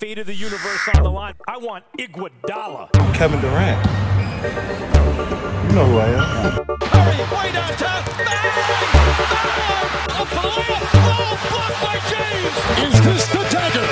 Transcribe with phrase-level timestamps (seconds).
[0.00, 1.34] fate of the universe on the line.
[1.46, 2.90] I want Iguodala.
[3.12, 3.84] Kevin Durant.
[5.68, 6.64] You know who I am.
[6.64, 8.02] Curry, way downtown.
[8.16, 8.48] Bang!
[9.28, 9.88] Bang!
[10.20, 10.52] Up for the.
[11.04, 12.56] Oh, blocked by James.
[12.86, 13.88] Is this the dagger?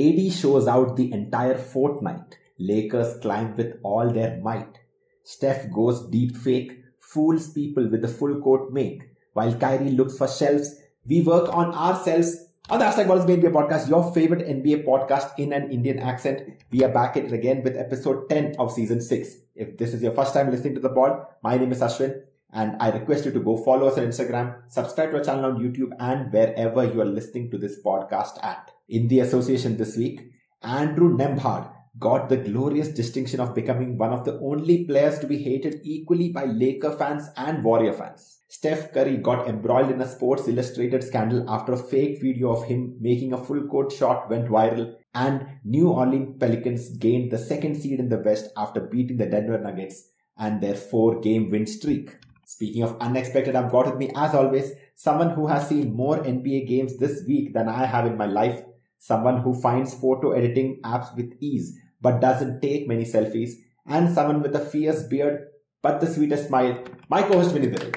[0.00, 2.38] AD shows out the entire fortnight.
[2.60, 4.78] Lakers climb with all their might.
[5.24, 9.02] Steph goes deep fake, fools people with the full court make.
[9.32, 12.44] While Kyrie looks for shelves, we work on ourselves.
[12.70, 16.42] On the hashtag What is NBA podcast, your favorite NBA podcast in an Indian accent.
[16.70, 19.36] We are back at it again with episode 10 of season 6.
[19.54, 22.20] If this is your first time listening to the pod, my name is Ashwin
[22.52, 25.56] and I request you to go follow us on Instagram, subscribe to our channel on
[25.56, 28.70] YouTube and wherever you are listening to this podcast at.
[28.86, 30.30] In the association this week,
[30.62, 35.42] Andrew Nembhard got the glorious distinction of becoming one of the only players to be
[35.42, 38.38] hated equally by Laker fans and Warrior fans.
[38.48, 42.96] Steph Curry got embroiled in a Sports Illustrated scandal after a fake video of him
[43.00, 48.00] making a full court shot went viral, and New Orleans Pelicans gained the second seed
[48.00, 52.16] in the West after beating the Denver Nuggets and their four game win streak.
[52.46, 56.66] Speaking of unexpected, I've got with me, as always, someone who has seen more NBA
[56.66, 58.62] games this week than I have in my life,
[58.98, 63.50] someone who finds photo editing apps with ease but doesn't take many selfies,
[63.86, 65.46] and someone with a fierce beard
[65.82, 67.94] but the sweetest smile, my co host Vinith Dave.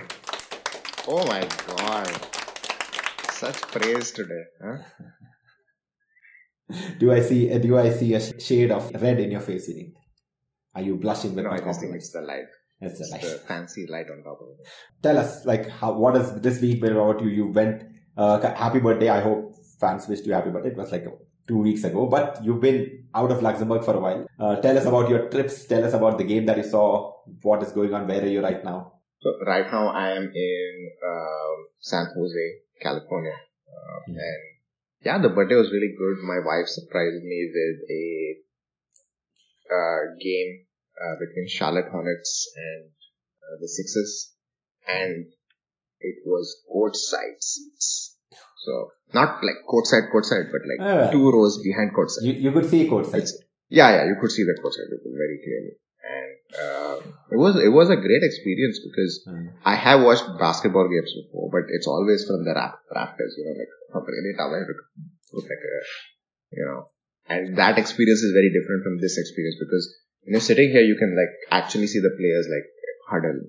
[1.08, 2.28] Oh my god.
[3.32, 4.44] Such praise today.
[4.64, 4.78] Huh?
[7.00, 9.94] Do I see do I see a shade of red in your face, Vinith?
[10.76, 12.46] Are you blushing with No, my I just think it's the light.
[12.80, 13.22] It's the It's light.
[13.24, 14.68] the fancy light on top of it.
[15.04, 17.30] Tell us, like, how what has this week been about you?
[17.30, 17.84] You went,
[18.16, 19.10] uh, happy birthday.
[19.10, 20.72] I hope fans wished you happy birthday.
[20.76, 21.06] It was like
[21.48, 22.80] two weeks ago, but you've been
[23.14, 24.22] out of Luxembourg for a while.
[24.40, 25.66] Uh, tell us about your trips.
[25.66, 26.88] Tell us about the game that you saw.
[27.50, 28.08] What is going on?
[28.08, 28.80] Where are you right now?
[29.24, 32.46] So right now I am in um, San Jose,
[32.82, 33.38] California.
[33.76, 34.18] Um, Mhm.
[34.30, 34.42] And
[35.08, 36.18] yeah, the birthday was really good.
[36.34, 38.06] My wife surprised me with a
[39.78, 40.52] uh, game
[41.04, 42.90] uh, between Charlotte Hornets and
[43.46, 44.34] uh, the Sixers.
[44.88, 45.26] And
[46.00, 48.18] it was courtside seats.
[48.66, 51.12] So not like courtside, courtside, but like Ah.
[51.12, 52.24] two rows behind courtside.
[52.30, 53.24] You, you could see courtside.
[53.26, 53.38] It's-
[53.80, 54.90] Yeah, yeah, you could see the courtside
[55.20, 55.74] very clearly,
[56.14, 56.32] and
[56.64, 56.96] uh,
[57.36, 59.46] it was it was a great experience because Mm.
[59.74, 63.56] I have watched basketball games before, but it's always from the raft, rafters, you know,
[63.62, 64.76] like from really tower to
[65.38, 65.78] look like a,
[66.60, 66.82] you know,
[67.32, 69.88] and that experience is very different from this experience because
[70.24, 72.68] when you're sitting here, you can like actually see the players like
[73.08, 73.40] huddle,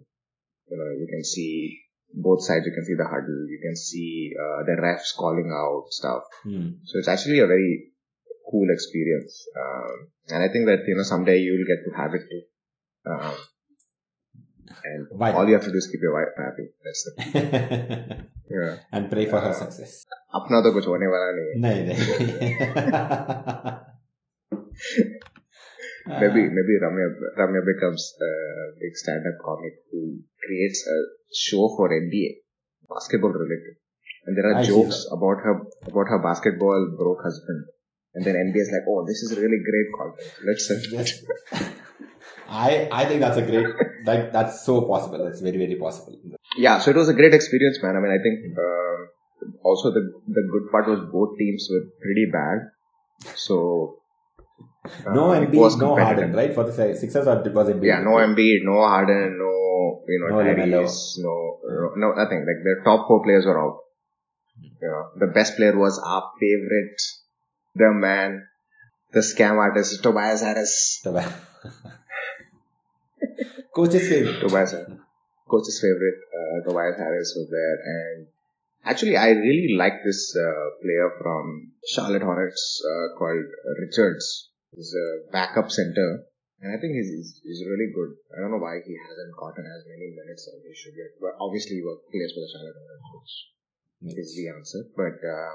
[0.71, 1.82] you know, you can see
[2.14, 5.86] both sides, you can see the huddle, you can see uh, the refs calling out
[5.90, 6.24] stuff.
[6.44, 6.70] Hmm.
[6.86, 7.92] So it's actually a very
[8.50, 9.46] cool experience.
[9.64, 12.42] Um, and I think that, you know, someday you will get to have it too.
[13.12, 13.36] Um,
[14.84, 15.48] and Why all not?
[15.50, 16.68] you have to do is keep your wife happy.
[16.84, 17.12] That's the,
[18.50, 18.76] yeah.
[18.92, 20.06] and pray for her Uh, success.
[20.36, 21.56] अपना तो कुछ होने वाला नहीं है.
[21.66, 21.98] नहीं नहीं
[26.07, 27.09] Maybe, maybe Ramya,
[27.39, 28.33] Ramya becomes a
[28.81, 30.99] big stand-up comic who creates a
[31.35, 32.43] show for NBA,
[32.89, 33.77] basketball related.
[34.27, 37.67] And there are I jokes about her, about her basketball broke husband.
[38.15, 40.31] And then NBA is like, oh, this is really great content.
[40.45, 41.73] Let's, uh, Yes.
[42.53, 43.67] I I think that's a great
[44.05, 45.25] like that's so possible.
[45.25, 46.19] That's very very possible.
[46.59, 47.97] yeah, so it was a great experience, man.
[47.97, 52.27] I mean, I think uh, also the the good part was both teams were pretty
[52.31, 52.59] bad,
[53.35, 53.57] so
[53.89, 54.02] uh,
[55.07, 55.95] No it Embiid, was no.
[55.95, 56.53] Harden, right?
[56.53, 57.85] For the Sixers or was Embiid?
[57.87, 60.43] Yeah, no Embiid, no Harden, no you know No.
[60.43, 62.41] Tyrese, no, no no nothing.
[62.41, 63.79] Like the top four players were out.
[64.81, 67.01] Know, the best player was our favorite,
[67.77, 68.49] the man,
[69.13, 71.01] the scam artist Tobias Harris.
[71.05, 71.33] The-
[73.75, 74.41] Coach's favorite.
[74.41, 74.75] Tobias,
[75.49, 77.77] coach's favorite, uh, Tobias Harris was there.
[77.85, 78.27] And
[78.85, 83.45] actually, I really like this uh, player from Charlotte Hornets uh, called
[83.81, 84.51] Richards.
[84.75, 86.25] He's a backup center.
[86.63, 88.15] And I think he's, he's, he's really good.
[88.33, 91.19] I don't know why he hasn't gotten as many minutes as he should get.
[91.19, 93.35] But obviously, he plays for the Charlotte Hornets,
[94.01, 94.81] which is the answer.
[94.95, 95.55] But uh,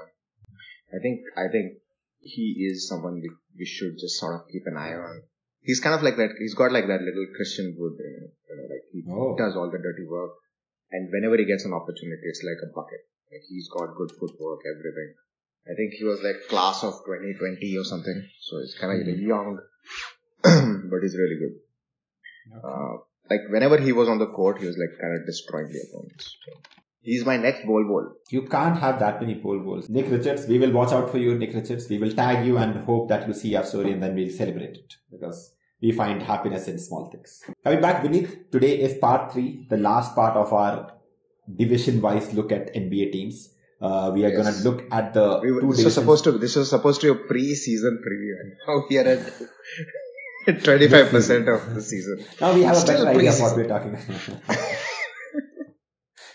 [0.92, 1.80] I think I think
[2.20, 5.22] he is someone we, we should just sort of keep an eye on.
[5.64, 6.36] He's kind of like that.
[6.38, 9.32] He's got like that little Christian Wood, you know, like he Oh.
[9.36, 10.32] does all the dirty work,
[10.92, 13.00] and whenever he gets an opportunity, it's like a bucket.
[13.32, 15.16] Like he's got good footwork, everything.
[15.70, 19.26] I think he was like class of 2020 or something, so he's kind of Mhm.
[19.32, 19.58] young,
[20.90, 21.54] but he's really good.
[22.64, 22.94] Uh,
[23.30, 26.36] like whenever he was on the court, he was like kind of destroying the opponents.
[27.00, 28.06] He's my next ball ball.
[28.30, 29.88] You can't have that many pole balls.
[29.88, 31.88] Nick Richards, we will watch out for you, Nick Richards.
[31.88, 34.76] We will tag you and hope that you see our story and then we'll celebrate
[34.76, 37.42] it because we find happiness in small things.
[37.64, 40.92] Coming back, Vinith, today is part three, the last part of our
[41.54, 43.54] division wise look at NBA teams.
[43.80, 44.38] Uh, we are Yes.
[44.42, 47.14] going to look at the We, were- this was supposed to this was supposed to
[47.14, 52.24] be a pre-season preview, and now we are at twenty-five percent of the season.
[52.40, 54.58] Now we have a better idea of what we're talking about.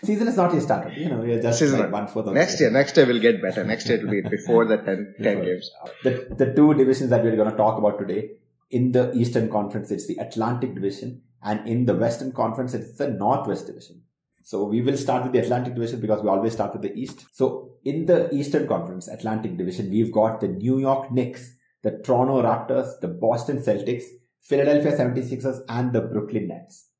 [0.04, 0.96] Season is not yet started.
[0.98, 3.40] You know, we are just Season like one fourth Next year, next year will get
[3.40, 3.64] better.
[3.64, 5.70] Next year it will be before the 10, 10 games.
[6.02, 8.32] The, the two divisions that we're going to talk about today
[8.70, 13.08] in the Eastern Conference, it's the Atlantic Division, and in the Western Conference, it's the
[13.08, 14.02] Northwest Division.
[14.44, 17.24] So we will start with the Atlantic Division because we always start with the East.
[17.32, 22.42] So in the Eastern Conference, Atlantic Division, we've got the New York Knicks, the Toronto
[22.42, 24.04] Raptors, the Boston Celtics,
[24.42, 26.90] Philadelphia 76ers, and the Brooklyn Nets.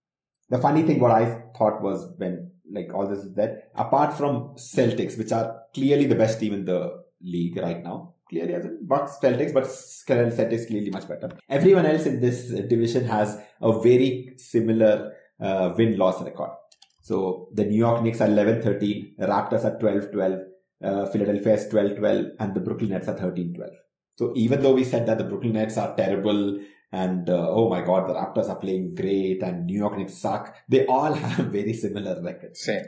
[0.48, 4.54] The funny thing, what I thought was when like all this is that apart from
[4.56, 8.86] Celtics, which are clearly the best team in the league right now, clearly as in
[8.86, 11.30] Bucks, Celtics, but Celtics clearly much better.
[11.50, 16.50] Everyone else in this division has a very similar uh, win-loss record.
[17.04, 20.44] So the New York Knicks are 11-13, Raptors are 12-12,
[20.82, 23.68] uh, Philadelphia is 12-12, and the Brooklyn Nets are 13-12.
[24.16, 26.60] So even though we said that the Brooklyn Nets are terrible
[26.92, 30.56] and uh, oh my god, the Raptors are playing great and New York Knicks suck,
[30.66, 32.64] they all have very similar records.
[32.64, 32.86] Same.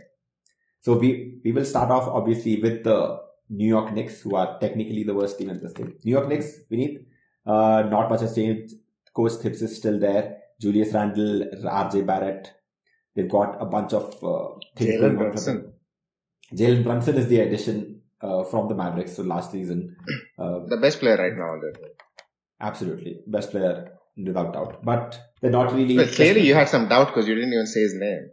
[0.80, 3.18] So we we will start off obviously with the
[3.50, 5.92] New York Knicks, who are technically the worst team in this thing.
[6.04, 7.04] New York Knicks, Vineet,
[7.44, 8.76] uh, not much has changed.
[9.12, 10.38] Coach Thibs is still there.
[10.58, 12.52] Julius Randle, RJ Barrett.
[13.16, 15.72] They've got a bunch of uh, things Jalen going on Brunson.
[16.54, 19.16] Jalen Brunson is the addition uh, from the Mavericks.
[19.16, 19.96] So last season,
[20.38, 21.54] uh, The best player right now.
[22.60, 24.84] absolutely best player without doubt.
[24.84, 25.96] But they're not really.
[25.96, 28.30] Well, clearly you had some doubt because you didn't even say his name.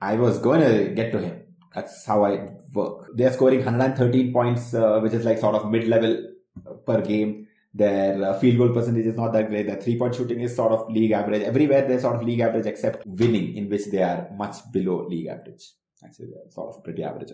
[0.00, 1.42] I was going to get to him.
[1.74, 3.08] That's how I work.
[3.14, 6.26] They're scoring 113 points, uh, which is like sort of mid-level
[6.66, 7.46] uh, per game.
[7.72, 9.66] Their uh, field goal percentage is not that great.
[9.66, 11.42] Their three-point shooting is sort of league average.
[11.42, 15.28] Everywhere they're sort of league average except winning, in which they are much below league
[15.28, 15.70] average.
[16.04, 17.30] Actually, they're sort of pretty average.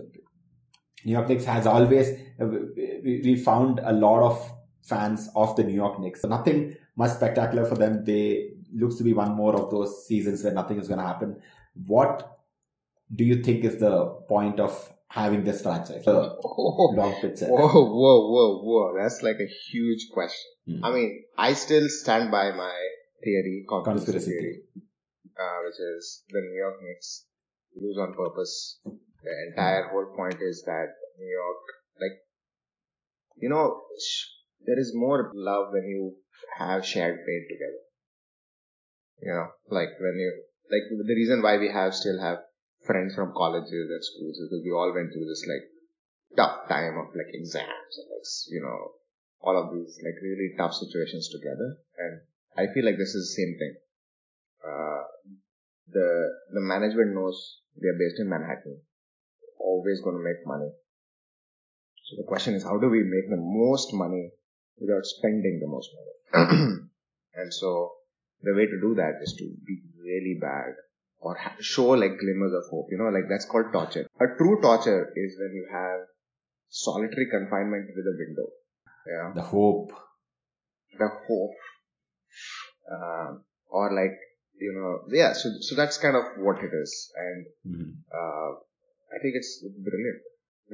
[1.05, 2.11] New York Knicks has always,
[2.41, 4.53] uh, we, we found a lot of
[4.83, 6.23] fans of the New York Knicks.
[6.23, 8.05] So nothing much spectacular for them.
[8.05, 11.41] They looks to be one more of those seasons where nothing is going to happen.
[11.87, 12.39] What
[13.15, 16.05] do you think is the point of having this franchise?
[16.05, 16.13] The
[16.45, 17.47] Oh, long picture.
[17.47, 18.95] whoa, whoa, whoa, whoa.
[18.99, 20.51] That's like a huge question.
[20.69, 20.85] Hmm.
[20.85, 22.75] I mean, I still stand by my
[23.23, 24.63] theory, conspiracy, Conspiracy theory,
[25.39, 27.27] uh, which is the New York Knicks
[27.75, 28.81] lose on purpose.
[28.85, 30.87] The entire whole point is that
[31.19, 31.63] New York,
[32.01, 32.19] like,
[33.39, 34.27] you know, sh-
[34.65, 36.15] there is more love when you
[36.59, 37.83] have shared pain together.
[39.23, 42.39] You know, like when you, like the reason why we have still have
[42.87, 45.67] friends from colleges and schools because we all went through this like
[46.37, 48.97] tough time of like exams and like, you know,
[49.41, 51.77] all of these like really tough situations together.
[51.99, 52.21] And
[52.57, 53.75] I feel like this is the same thing.
[54.65, 55.03] Uh,
[55.93, 56.09] the,
[56.53, 58.81] the management knows they're based in Manhattan,
[59.59, 60.71] always going to make money.
[62.07, 64.31] So the question is, how do we make the most money
[64.79, 66.79] without spending the most money?
[67.35, 67.93] and so
[68.43, 70.75] the way to do that is to be really bad
[71.19, 72.87] or ha- show like glimmers of hope.
[72.91, 74.07] You know, like that's called torture.
[74.21, 76.01] A true torture is when you have
[76.69, 78.49] solitary confinement with a window.
[79.07, 79.93] Yeah, The hope.
[80.99, 81.55] the hope,
[82.93, 84.17] um, or like
[84.59, 85.33] you know, yeah.
[85.33, 87.93] So so that's kind of what it is, and Mhm.
[88.13, 88.51] uh,
[89.15, 90.23] I think it's brilliant.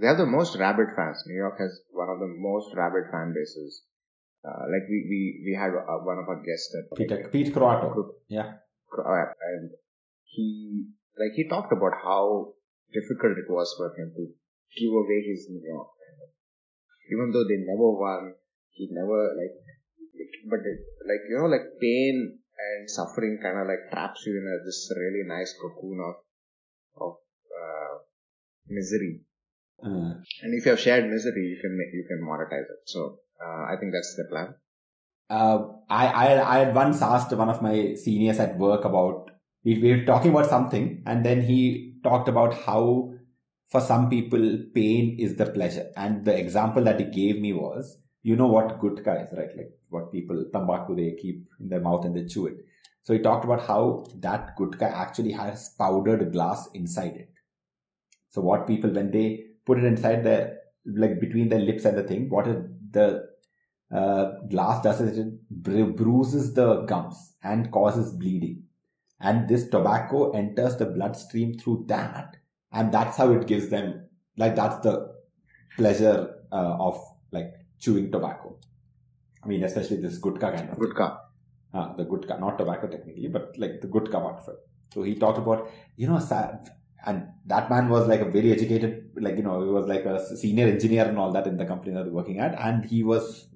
[0.00, 1.23] They have the most rabid fans.
[1.27, 3.83] New York has one of the most rabid fan bases.
[4.44, 8.15] Uh, like we we we had uh, one of our guests at Peter, Pete Croatto.
[8.29, 8.55] Yeah.
[8.99, 9.70] uh, and
[10.36, 10.46] he
[11.20, 12.53] like he talked about how
[12.96, 14.22] difficult it was for him to
[14.79, 15.89] give away his New York.
[17.12, 18.34] Even though they never won,
[18.70, 19.55] he never like,
[20.48, 24.46] but it, like you know, like pain and suffering kind of like traps you in
[24.48, 26.17] a, this really nice cocoon of
[26.96, 27.15] of
[27.53, 27.94] uh,
[28.69, 29.20] misery.
[29.82, 32.82] Uh, And if you have shared misery, you can make you can monetize it.
[32.86, 34.55] So uh, I think that's the plan.
[35.29, 35.58] uh,
[35.91, 39.31] I, I, I had once asked one of my seniors at work about,
[39.65, 43.13] we, we were talking about something and then he talked about how
[43.69, 45.91] for some people pain is the pleasure.
[45.97, 49.57] And the example that he gave me was, you know what gutka is, right?
[49.57, 52.57] Like what people, tambaku, they keep in their mouth and they chew it.
[53.03, 57.31] So he talked about how that gutka actually has powdered glass inside it.
[58.29, 62.03] So what people, when they put it inside their, like between their lips and the
[62.03, 62.57] thing, what is
[62.91, 63.29] the
[63.93, 68.65] uh, glass does is it bru- bruises the gums and causes bleeding.
[69.22, 72.36] And this tobacco enters the bloodstream through that.
[72.72, 75.14] And that's how it gives them, like, that's the
[75.76, 77.00] pleasure uh, of,
[77.31, 78.58] like, chewing tobacco.
[79.43, 80.79] I mean, especially this gutka kind of.
[80.79, 81.19] Gutka.
[81.74, 84.56] Uh, the gutka, not tobacco technically, but like the gutka part of it.
[84.93, 86.20] So he talked about, you know,
[87.06, 90.24] and that man was like a very educated, like you know, he was like a
[90.36, 93.48] senior engineer and all that in the company that was working at, and he was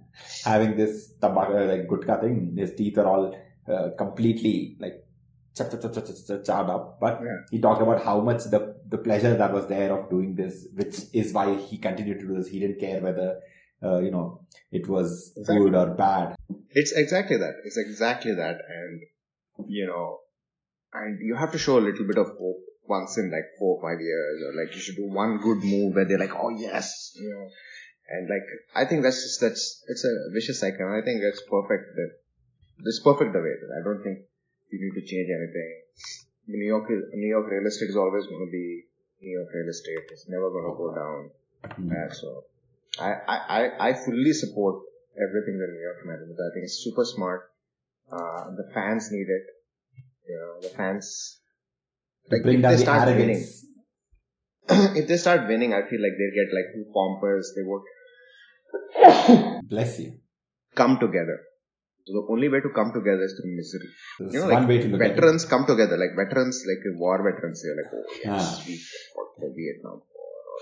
[0.44, 2.56] having this tobacco like gutka thing.
[2.56, 5.05] His teeth are all uh, completely like
[5.56, 7.00] chop, up.
[7.00, 7.38] But Yeah.
[7.50, 11.00] he talked about how much the the pleasure that was there of doing this, which
[11.12, 12.48] is why he continued to do this.
[12.48, 13.40] He didn't care whether
[13.82, 14.26] uh, you know
[14.70, 15.64] it was Exactly.
[15.64, 16.34] good or bad.
[16.70, 17.54] It's exactly that.
[17.64, 18.58] It's exactly that.
[18.68, 19.00] And,
[19.66, 20.20] you know,
[20.92, 23.82] and you have to show a little bit of hope once in like four or
[23.82, 27.12] five years or like you should do one good move where they're like, oh yes,
[27.16, 27.48] you know,
[28.08, 30.86] and like, I think that's just, that's, it's a vicious cycle.
[30.86, 32.10] I think that's perfect that,
[32.84, 34.18] it's perfect the way that I don't think
[34.70, 35.70] you need to change anything.
[36.48, 38.84] New York, is- New York real estate is always going to be
[39.22, 40.04] New York real estate.
[40.12, 41.30] It's never going to go down.
[41.80, 41.90] Mm.
[41.92, 42.44] Uh, so
[43.00, 44.82] I, I, I, fully support
[45.16, 46.38] everything that New York management.
[46.38, 47.50] I think it's super smart.
[48.10, 49.42] Uh, the fans need it.
[50.28, 51.40] You know, the fans.
[52.30, 53.44] Like bring if down they the start winning,
[54.96, 57.52] if they start winning, I feel like they get like too pompous.
[57.56, 57.84] They won't
[59.68, 60.18] Bless you.
[60.74, 61.40] come together.
[62.06, 63.88] So the only way to come together is through misery.
[64.18, 65.96] There's You know, one like way to look veterans come together.
[66.02, 68.64] Like veterans, like war veterans, they're like, oh yes, Ah.
[68.66, 68.76] we
[69.14, 70.60] fought the Vietnam War, or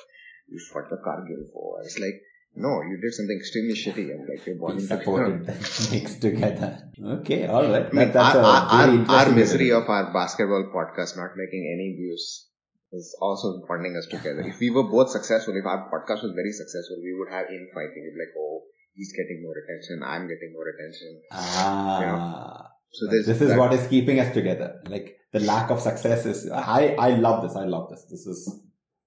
[0.51, 1.83] we fought the Kargil War.
[1.85, 2.23] It's like,
[2.57, 4.59] no, you did something extremely shitty, and like you're at it.
[4.65, 4.99] boiling Be down.
[5.01, 6.71] supported, mixed together.
[7.19, 7.87] Okay, all right.
[7.87, 11.69] I mean, That- that's our, our, our, our misery of our basketball podcast not making
[11.77, 12.47] any views
[12.93, 14.43] is also bonding us together.
[14.47, 18.01] If we were both successful, if our podcast was very successful, we would have infighting.
[18.07, 18.63] We'd be like, oh,
[18.95, 21.21] he's getting more attention, I'm getting more attention.
[21.33, 24.69] Ah, So Like, there's this is that- what is keeping us together.
[24.95, 26.49] Like the lack of success is.
[26.51, 27.57] I I love this.
[27.63, 28.03] I love this.
[28.13, 28.41] This is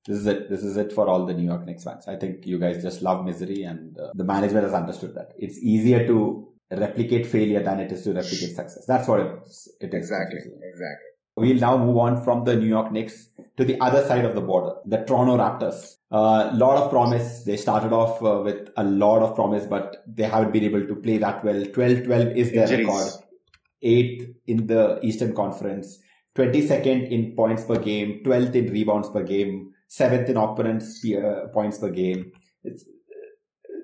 [0.08, 0.50] this is it.
[0.50, 2.08] This is it for all the New York Knicks fans.
[2.08, 5.58] I think you guys just love misery, and uh, the management has understood that it's
[5.74, 6.18] easier to
[6.86, 8.84] replicate failure than it is to replicate success.
[8.92, 10.00] That's what it's, it is.
[10.04, 10.42] Exactly,
[10.74, 11.07] exactly.
[11.38, 14.42] We'll now move on from the New York Knicks to the other side of the
[14.42, 15.96] border, the Toronto Raptors.
[16.12, 17.44] A uh, lot of promise.
[17.44, 20.96] They started off uh, with a lot of promise, but they haven't been able to
[20.96, 21.64] play that well.
[21.64, 22.88] 12-12 is their Injuries.
[22.88, 23.12] record.
[23.84, 26.00] Eighth in the Eastern Conference,
[26.36, 31.78] 22nd in points per game, 12th in rebounds per game, 7th in opponents' uh, points
[31.78, 32.32] per game.
[32.64, 32.86] It's,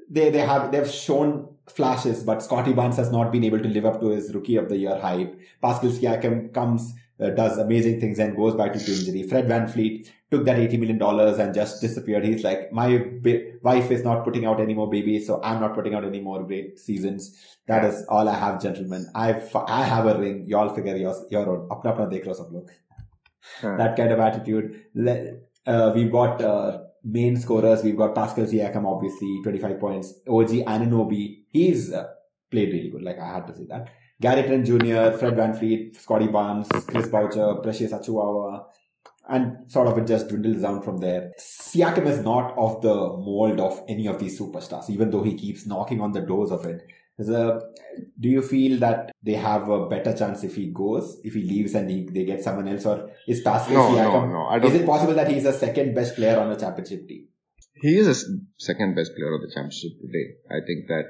[0.10, 3.86] they they have they've shown flashes, but Scottie Barnes has not been able to live
[3.86, 5.40] up to his rookie of the year hype.
[5.62, 9.24] Pascal Siakam comes, uh, does amazing things and goes back to injury.
[9.24, 11.02] Fred VanVleet took that $80 million
[11.40, 12.26] and just disappeared.
[12.26, 15.76] He's like, my ba- wife is not putting out any more babies, so I'm not
[15.76, 17.58] putting out any more great seasons.
[17.68, 19.08] That is all I have, gentlemen.
[19.16, 20.46] I've, I have a ring.
[20.48, 21.70] Y'all figure yours, your own.
[21.70, 22.72] Apna apna dekh lo sab log.
[23.62, 23.78] Huh.
[23.78, 24.84] That kind of attitude.
[25.66, 27.84] Uh, we've got, uh, main scorers.
[27.84, 30.14] We've got Pascal Siakam, obviously, 25 points.
[30.28, 31.44] OG Anunoby.
[31.50, 32.08] He's uh,
[32.50, 33.02] played really good.
[33.04, 33.90] Like, I had to say that.
[34.24, 38.66] Gary Trent Jr., Fred Van Fleet, Scottie Barnes, Chris Boucher, Precious Achiuwa,
[39.28, 41.32] and sort of it just dwindles down from there.
[41.40, 45.66] Siakam is not of the mold of any of these superstars, even though he keeps
[45.66, 46.84] knocking on the doors of it.
[47.20, 47.60] A,
[48.20, 51.76] do you feel that they have a better chance if he goes, if he leaves
[51.76, 54.32] and he, they get someone else, or is Pascal No, no, Siakam?
[54.32, 54.42] no.
[54.46, 57.28] I Is it possible that he's the second best player on a championship team?
[57.84, 60.28] He is the second best player of the championship today.
[60.50, 61.04] I think that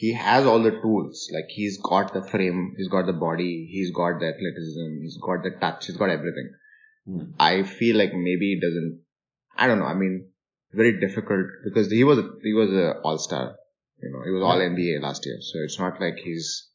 [0.00, 1.28] he has all the tools.
[1.34, 5.42] Like he's got the frame, he's got the body, he's got the athleticism, he's got
[5.42, 6.52] the touch, he's got everything.
[7.04, 7.22] Hmm.
[7.40, 9.00] I feel like maybe he doesn't.
[9.56, 9.86] I don't know.
[9.86, 10.28] I mean,
[10.72, 13.56] very difficult because he was a, he was a all star.
[14.00, 16.68] You know, he was all NBA last year, so it's not like he's.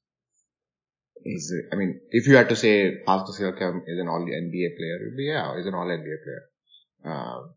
[1.24, 1.50] He's.
[1.72, 5.06] I mean, if you had to say Pascal Siakam is an all NBA player, it
[5.06, 6.44] would be yeah, he's an all NBA player.
[7.06, 7.54] Um,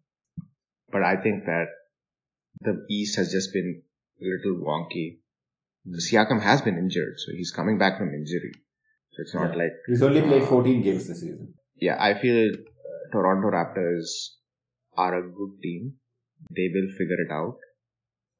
[0.92, 1.66] but I think that
[2.60, 3.82] the East has just been
[4.22, 5.18] a little wonky.
[5.94, 8.52] Siakam has been injured, so he's coming back from injury.
[9.12, 9.62] So it's not Yeah.
[9.64, 11.54] like He's only played Uh, 14 games this season.
[11.76, 14.08] yeah, I feel uh, Toronto Raptors
[14.96, 15.94] are a good team.
[16.50, 17.58] They will figure it out.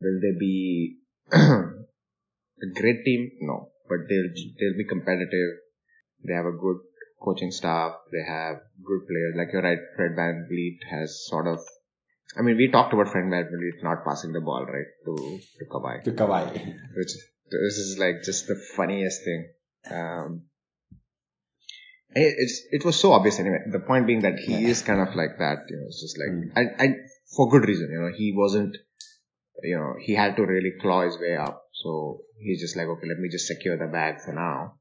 [0.00, 0.98] Will they be
[1.32, 3.30] a great team?
[3.42, 5.50] No, but they'll they'll be competitive.
[6.26, 6.78] They have a good
[7.22, 7.92] coaching staff.
[8.12, 8.56] They have
[8.90, 9.34] good players.
[9.36, 11.60] Like you're right, Fred VanVleet has sort of.
[12.36, 15.14] I mean, we talked about Fred VanVleet not passing the ball right to
[15.60, 16.44] to Kawhi To Kawhi.
[16.96, 17.12] which
[17.50, 19.48] this is like just the funniest thing.
[19.90, 20.42] Um,
[22.10, 23.58] it, it's it was so obvious anyway.
[23.70, 24.68] The point being that he Yeah.
[24.68, 25.58] is kind of like that.
[25.68, 26.50] You know, it's just like Mm.
[26.56, 26.96] and, and
[27.36, 27.90] for good reason.
[27.92, 28.76] You know, he wasn't.
[29.62, 31.62] You know, he had to really claw his way up.
[31.72, 34.74] So he's just like, okay, let me just secure the bag for now,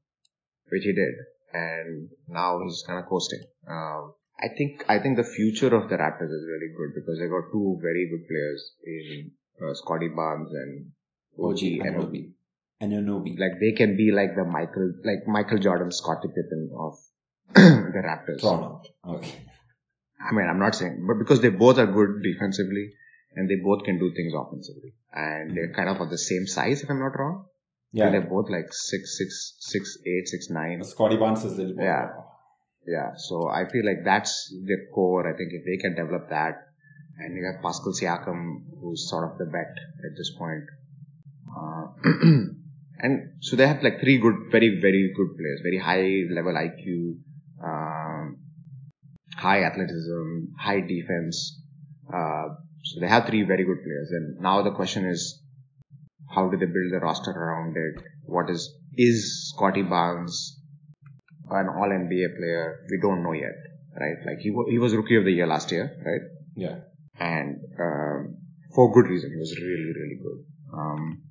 [0.68, 1.14] which he did,
[1.52, 3.42] and now he's kind of coasting.
[3.66, 7.26] Um, I think I think the future of the Raptors is really good because they
[7.26, 9.30] got two very good players in
[9.62, 10.92] uh, Scottie Barnes and
[11.42, 12.26] OG and
[12.82, 13.36] Anunoby.
[13.36, 13.38] Anunoby.
[13.38, 16.94] like they can be like the Michael, like Michael Jordan, Scottie Pippen of
[17.54, 18.40] the Raptors.
[18.40, 18.82] Toronto.
[19.06, 19.32] Okay.
[20.20, 22.92] I mean, I'm not saying, but because they both are good defensively
[23.34, 26.82] and they both can do things offensively, and they're kind of of the same size,
[26.82, 27.46] if I'm not wrong.
[27.92, 28.10] Yeah.
[28.10, 30.82] they're both like six, six, six, eight, six, nine.
[30.84, 31.82] Scottie Barnes is a little.
[31.82, 32.08] Yeah.
[32.86, 35.26] Yeah, so I feel like that's the core.
[35.28, 36.66] I think if they can develop that,
[37.18, 40.64] and you have Pascal Siakam, who's sort of the bet at this point.
[41.50, 41.86] Uh,
[42.98, 47.16] and so they have like three good, very, very good players, very high level IQ,
[47.62, 48.38] um,
[49.36, 51.60] high athleticism, high defense.
[52.12, 52.48] Uh,
[52.84, 54.10] so they have three very good players.
[54.12, 55.42] And now the question is,
[56.34, 58.02] how do they build the roster around it?
[58.24, 60.60] What is, is Scottie Barnes
[61.50, 62.84] an all NBA player?
[62.90, 63.56] We don't know yet,
[64.00, 64.16] right?
[64.26, 66.22] Like he, wa- he was rookie of the year last year, right?
[66.56, 66.78] Yeah.
[67.18, 68.36] And, um,
[68.74, 69.30] for good reason.
[69.30, 70.44] He was really, really good.
[70.72, 71.22] Um,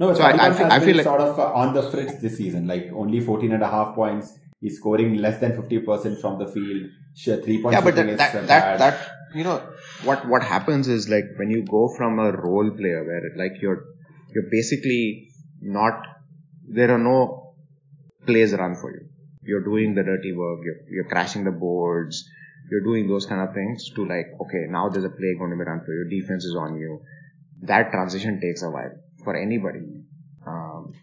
[0.00, 1.74] No, but So I- I feel- has I been feel like- sort of uh, on
[1.74, 2.66] the fritz this season.
[2.66, 4.38] Like only 14 and a half points.
[4.60, 6.90] He's scoring less than 50% from the field.
[7.14, 7.74] Sure, three points.
[7.76, 9.62] yeah, but shooting that, is that, that, that, you know,
[10.04, 13.84] what, what happens is like when you go from a role player where like you're,
[14.34, 15.28] you're basically
[15.60, 16.02] not,
[16.68, 17.54] there are no
[18.26, 19.06] plays run for you.
[19.42, 22.24] You're doing the dirty work, you're, you're crashing the boards,
[22.70, 25.56] you're doing those kind of things to like, okay, now there's a play going to
[25.56, 27.00] be run for you, defense is on you.
[27.62, 28.92] That transition takes a while
[29.28, 29.84] for anybody.
[30.46, 30.94] Um,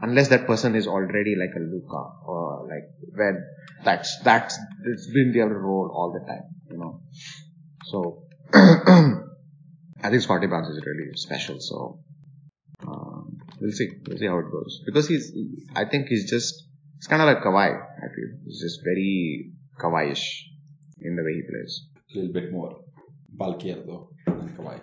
[0.00, 2.86] unless that person is already like a Luka or like
[3.16, 3.44] when
[3.84, 7.00] that's that's it's been their role all the time, you know.
[7.86, 8.22] So
[8.54, 11.58] I think Scottie Barnes is really special.
[11.58, 11.98] So
[12.86, 15.32] um, we'll see, we'll see how it goes because he's
[15.74, 16.62] I think he's just
[16.98, 17.66] it's kind of like Kawhi.
[17.66, 20.50] I feel he's just very Kawhi-ish
[21.00, 21.86] in the way he plays.
[22.14, 22.78] a little bit more
[23.28, 24.80] bulkier though than Kawhi.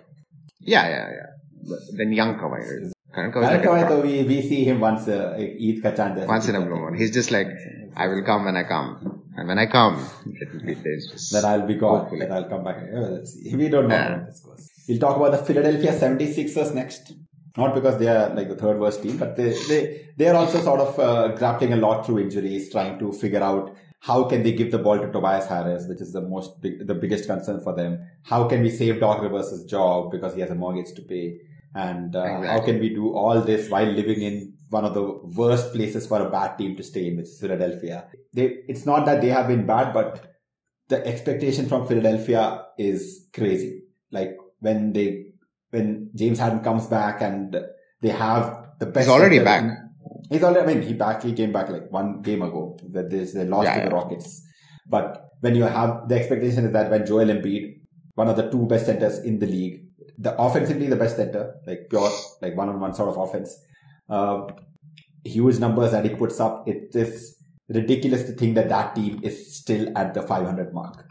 [0.60, 1.39] Yeah, yeah, yeah.
[1.64, 2.60] Young Kawhi.
[2.60, 2.92] Right?
[3.12, 6.48] Current Kawhi, is Kawhi, like we, we see him once uh, Eid ka chand once
[6.48, 6.96] in a blue moon.
[6.96, 7.48] He's just like,
[7.96, 9.22] I will come when I come.
[9.36, 11.30] And when I come, it will be dangerous.
[11.30, 12.00] Then I'll be gone.
[12.00, 12.20] Hopefully.
[12.20, 12.76] Then I'll come back.
[12.82, 14.24] We don't know Yeah.
[14.26, 14.68] this goes.
[14.88, 17.12] We'll talk about the Philadelphia 76ers next.
[17.56, 20.60] Not because they are like the third worst team, but they, they, they are also
[20.60, 24.52] sort of uh, grappling a lot through injuries, trying to figure out how can they
[24.52, 27.74] give the ball to Tobias Harris, which is the most big, the biggest concern for
[27.74, 27.98] them.
[28.22, 31.38] How can we save Doc Rivers' job because he has a mortgage to pay?
[31.74, 35.72] And uh, how can we do all this while living in one of the worst
[35.72, 38.06] places for a bad team to stay in, which is Philadelphia?
[38.32, 40.32] They, it's not that they have been bad, but
[40.88, 43.82] the expectation from Philadelphia is crazy.
[44.10, 45.26] Like when they,
[45.70, 47.56] when James Harden comes back and
[48.02, 49.06] they have the best.
[49.06, 49.62] He's already back.
[49.62, 49.90] in-
[50.30, 50.68] he's already.
[50.70, 51.22] I mean, he back.
[51.22, 52.76] He came back like one game ago.
[52.90, 53.94] That they, they lost Yeah, to the yeah.
[53.94, 54.42] Rockets.
[54.88, 57.80] But when you have the expectation is that when Joel Embiid,
[58.14, 59.84] one of the two best centers in the league,
[60.20, 62.10] the offensively the best center, like pure
[62.42, 63.56] like one on one sort of offense,
[64.08, 64.48] um,
[65.24, 66.68] huge numbers that he puts up.
[66.68, 67.36] It is
[67.68, 71.06] ridiculous to think that that team is still at the 500 mark.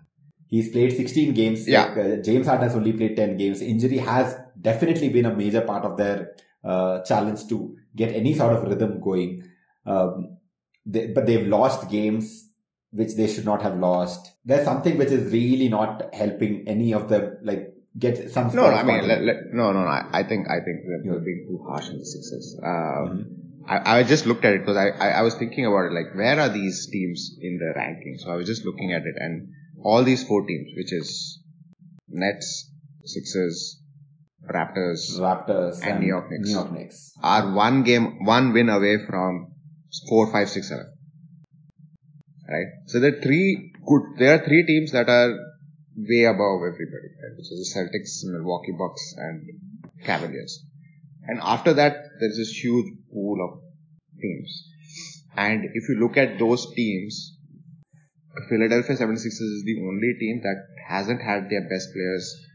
[0.47, 1.67] He's played 16 games.
[1.67, 1.85] Yeah.
[1.85, 3.61] Like, uh, James Harden has only played 10 games.
[3.61, 8.53] Injury has definitely been a major part of their uh, challenge to get any sort
[8.53, 9.43] of rhythm going.
[9.85, 10.37] Um,
[10.85, 12.45] they, but they've lost games
[12.91, 14.31] which they should not have lost.
[14.43, 18.47] There's something which is really not helping any of them like get some.
[18.55, 19.87] No, no, I mean, let, let, no, no, no.
[19.87, 22.57] I, I think, I think we're, we're being too harsh on the Sixers.
[22.61, 23.35] Uh, Mhm.
[23.67, 26.15] I, I just looked at it because I, I, I was thinking about it, like,
[26.15, 28.17] where are these teams in the ranking?
[28.17, 29.49] So I was just looking at it and
[29.83, 31.39] all these four teams, which is
[32.07, 32.71] Nets,
[33.05, 33.79] Sixers,
[34.49, 36.47] Raptors, Raptors And New York Knicks.
[36.47, 37.13] New York Knicks.
[37.21, 39.53] are one game, one win away from
[40.07, 40.91] four, five, six, seven.
[42.47, 42.67] Right?
[42.87, 45.37] So there are three good, there are three teams that are
[45.95, 47.35] way above everybody, right?
[47.37, 49.43] Which is the Celtics, Milwaukee Bucks, and
[50.05, 50.65] Cavaliers.
[51.27, 53.59] And after that, there's this huge pool of
[54.21, 54.67] teams.
[55.35, 57.37] And if you look at those teams,
[58.49, 59.25] Philadelphia 76ers
[59.57, 62.45] is the only team that hasn't had their best players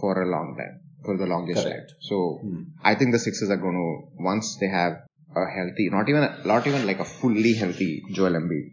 [0.00, 1.90] for a long time, for the longest Correct.
[1.90, 1.96] time.
[2.00, 2.62] So Hmm.
[2.82, 4.98] I think the Sixers are going to once they have
[5.34, 8.68] a healthy, not even not even like a fully healthy Joel Embiid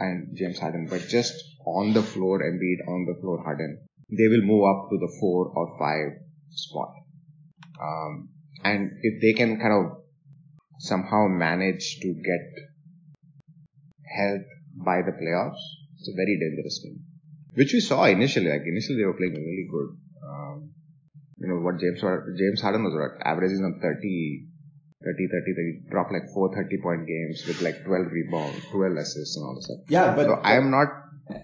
[0.00, 1.34] and James Harden, but just
[1.66, 3.78] on the floor Embiid, on the floor Harden,
[4.10, 6.92] they will move up to the four or five spot.
[7.80, 8.28] Um,
[8.62, 9.98] and if they can kind of
[10.78, 12.44] somehow manage to get
[14.16, 14.42] help
[14.84, 15.62] by the playoffs,
[15.98, 17.00] it's a very dangerous team.
[17.54, 19.96] Which we saw initially, like initially they were playing really good.
[20.26, 20.70] Um,
[21.38, 22.00] you know what James
[22.38, 24.46] James Harden was what averaging on 30,
[25.04, 29.36] 30, 30, they dropped like four 30 point games with like 12 rebounds, 12 assists
[29.36, 29.78] and all this stuff.
[29.88, 30.88] Yeah, but So I am not,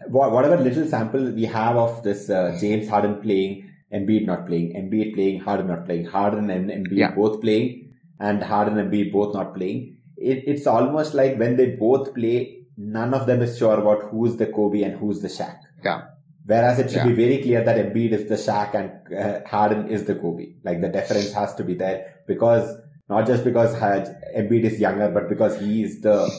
[0.08, 5.14] whatever little sample we have of this uh, James Harden playing, Embiid not playing, Embiid
[5.14, 7.14] playing, Harden not playing, Harden and Embiid Yeah.
[7.14, 9.96] both playing, and Harden and Embiid both not playing.
[10.16, 14.36] It, it's almost like when they both play, none of them is sure about who's
[14.36, 15.56] the Kobe and who's the Shaq.
[15.84, 16.02] yeah,
[16.44, 17.06] Whereas it should Yeah.
[17.08, 20.54] be very clear that Embiid is the Shaq and uh, Harden is the Kobe.
[20.62, 22.76] Like the deference has to be there because
[23.08, 26.30] not just because Embiid is younger, but because he is the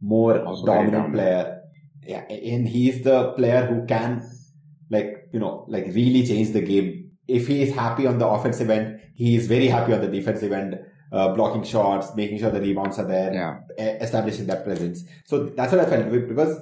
[0.00, 1.12] more dominant dominant.
[1.14, 1.59] player.
[2.06, 4.22] Yeah, and he's the player who can,
[4.90, 7.10] like you know, like really change the game.
[7.28, 10.50] If he is happy on the offensive end, he is very happy on the defensive
[10.50, 10.78] end,
[11.12, 13.58] uh, blocking shots, making sure the rebounds are there Yeah.
[13.78, 15.04] e- establishing that presence.
[15.26, 16.60] So that's what I felt with because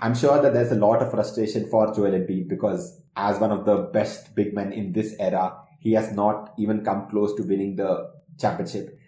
[0.00, 3.64] I'm sure that there's a lot of frustration for Joel Embiid because as one of
[3.64, 7.76] the best big men in this era, he has not even come close to winning
[7.76, 8.98] the championship.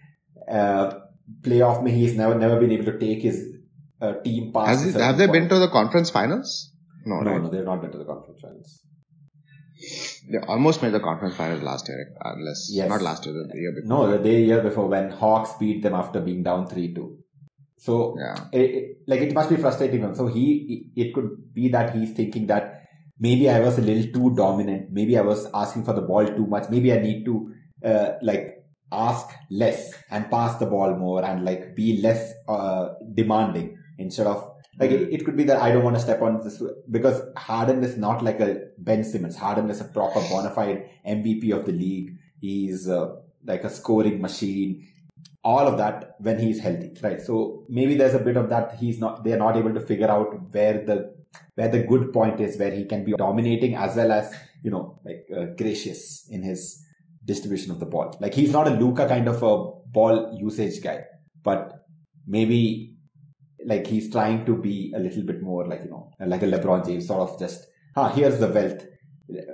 [0.49, 0.93] Uh,
[1.41, 3.56] playoff me, he's never never been able to take his
[4.01, 4.85] uh, team past.
[4.87, 6.71] It, have they been to the conference finals?
[7.05, 7.41] No, No, right?
[7.41, 8.81] no, they've not been to the conference finals.
[10.31, 12.89] They almost made the conference finals last year, unless Yes.
[12.89, 14.07] not last year, the year before.
[14.07, 17.17] No, the day year before when Hawks beat them after being down three two.
[17.77, 18.35] So Yeah.
[18.51, 20.15] it, it- like it must be frustrating him.
[20.15, 22.81] So he, it could be that he's thinking that
[23.19, 24.91] maybe I was a little too dominant.
[24.91, 26.69] Maybe I was asking for the ball too much.
[26.69, 27.51] Maybe I need to
[27.85, 28.55] uh, like
[28.91, 34.53] ask less and pass the ball more and like be less uh, demanding instead of
[34.79, 37.83] like it, it could be that I don't want to step on this because Harden
[37.83, 39.35] is not like a Ben Simmons.
[39.35, 42.17] Harden is a proper bona fide MVP of the league.
[42.39, 44.87] He's uh, like a scoring machine
[45.43, 47.21] all of that when he's healthy, right?
[47.21, 50.33] So maybe there's a bit of that he's not they're not able to figure out
[50.51, 51.15] where the
[51.55, 54.33] where the good point is where he can be dominating as well as
[54.63, 56.83] you know like uh, gracious in his
[57.23, 58.17] distribution of the ball.
[58.19, 59.53] Like he's not a Luka kind of a
[59.97, 61.05] ball usage guy,
[61.43, 61.85] but
[62.25, 62.96] maybe
[63.71, 66.85] like he's trying to be a little bit more like you know like a LeBron
[66.85, 68.85] James sort of just ah here's the wealth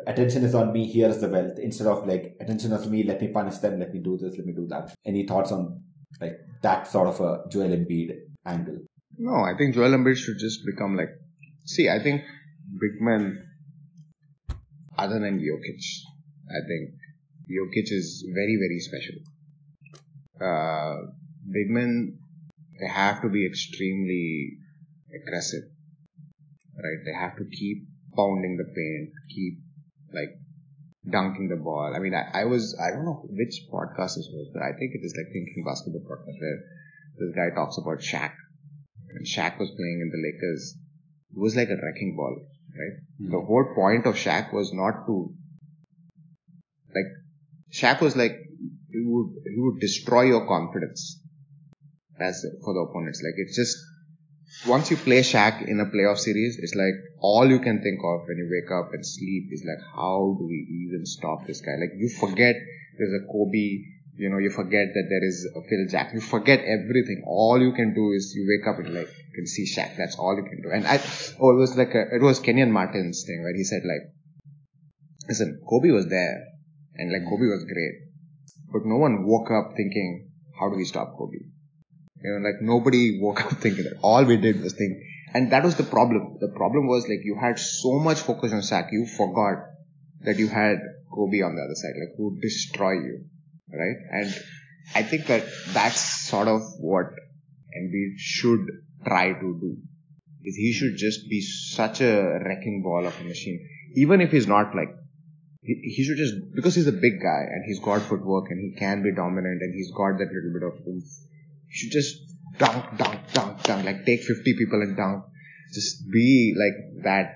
[0.07, 3.29] attention is on me here's the wealth instead of like attention is me let me
[3.39, 5.81] punish them let me do this let me do that any thoughts on
[6.21, 8.11] like that sort of a Joel Embiid
[8.45, 8.79] angle
[9.17, 11.09] No, I think Joel Embiid should just become like.
[11.65, 12.21] See, I think
[12.83, 13.45] big men,
[14.97, 15.83] other than Jokic,
[16.49, 16.95] I think
[17.49, 19.17] Jokic is very, very special.
[20.41, 20.95] Uh,
[21.51, 22.17] big men,
[22.79, 24.57] they have to be extremely
[25.13, 25.63] aggressive,
[26.75, 27.01] right?
[27.05, 29.59] They have to keep pounding the paint, keep
[30.13, 30.37] like
[31.09, 31.93] dunking the ball.
[31.95, 34.93] I mean, I, I was, I don't know which podcast this was, but I think
[34.93, 36.59] it is like Thinking Basketball podcast where
[37.19, 38.33] this guy talks about Shaq
[39.13, 40.75] when Shaq was playing in the Lakers,
[41.31, 42.35] it was like a wrecking ball,
[42.77, 42.97] right?
[43.19, 43.31] Hmm.
[43.31, 45.33] The whole point of Shaq was not to,
[46.93, 47.11] like,
[47.71, 48.37] Shaq was like,
[48.91, 51.19] he would, he would destroy your confidence
[52.19, 53.21] as for the opponents.
[53.23, 53.77] Like, it's just,
[54.67, 58.27] once you play Shaq in a playoff series, it's like all you can think of
[58.27, 61.75] when you wake up and sleep is like, how do we even stop this guy?
[61.79, 62.55] Like, you forget
[62.97, 63.81] there's a Kobe,
[64.15, 66.19] you know, you forget that there is a Phil Jackson.
[66.19, 67.23] You forget everything.
[67.25, 69.97] All you can do is you wake up and like, you can see Shaq.
[69.97, 70.69] That's all you can do.
[70.71, 71.01] And I,
[71.39, 74.13] oh, it was like a, it was Kenyon Martin's thing where he said like,
[75.27, 76.45] listen, Kobe was there
[76.95, 77.95] and like Kobe was great,
[78.71, 81.52] but no one woke up thinking, how do we stop Kobe?
[82.23, 83.97] You know, like nobody woke up thinking that.
[84.01, 84.97] All we did was think,
[85.33, 86.37] and that was the problem.
[86.39, 89.65] The problem was like you had so much focus on Shaq, you forgot
[90.21, 90.77] that you had
[91.13, 93.25] Kobe on the other side, like who destroy you,
[93.71, 93.97] right?
[94.11, 94.33] And
[94.95, 97.07] I think that that's sort of what
[97.77, 98.65] Embiid should
[99.05, 99.77] try to do.
[100.45, 104.47] Is he should just be such a wrecking ball of a machine, even if he's
[104.47, 104.89] not like
[105.61, 108.77] he, he should just because he's a big guy and he's got footwork and he
[108.77, 111.05] can be dominant and he's got that little bit of oomph.
[111.73, 112.21] Should just
[112.57, 115.25] dunk, dunk, dunk, dunk, like take 50 people and dunk.
[115.73, 117.33] Just be like that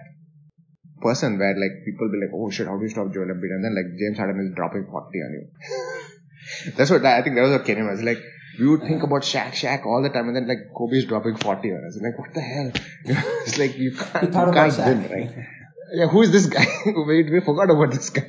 [1.02, 3.50] person where like people be like, oh shit, how do you stop Joel Embiid?
[3.50, 6.72] And then like James Harden is dropping 40 on you.
[6.78, 8.20] That's what I think that was what Kenny was like.
[8.60, 11.70] We would think about Shaq, Shaq all the time, and then like Kobe's dropping 40
[11.70, 12.00] on us.
[12.02, 12.72] Like, what the hell?
[13.46, 15.46] it's like you can't, you can't win, right?
[15.94, 16.66] Yeah, who is this guy?
[16.86, 18.24] we, we forgot about this guy.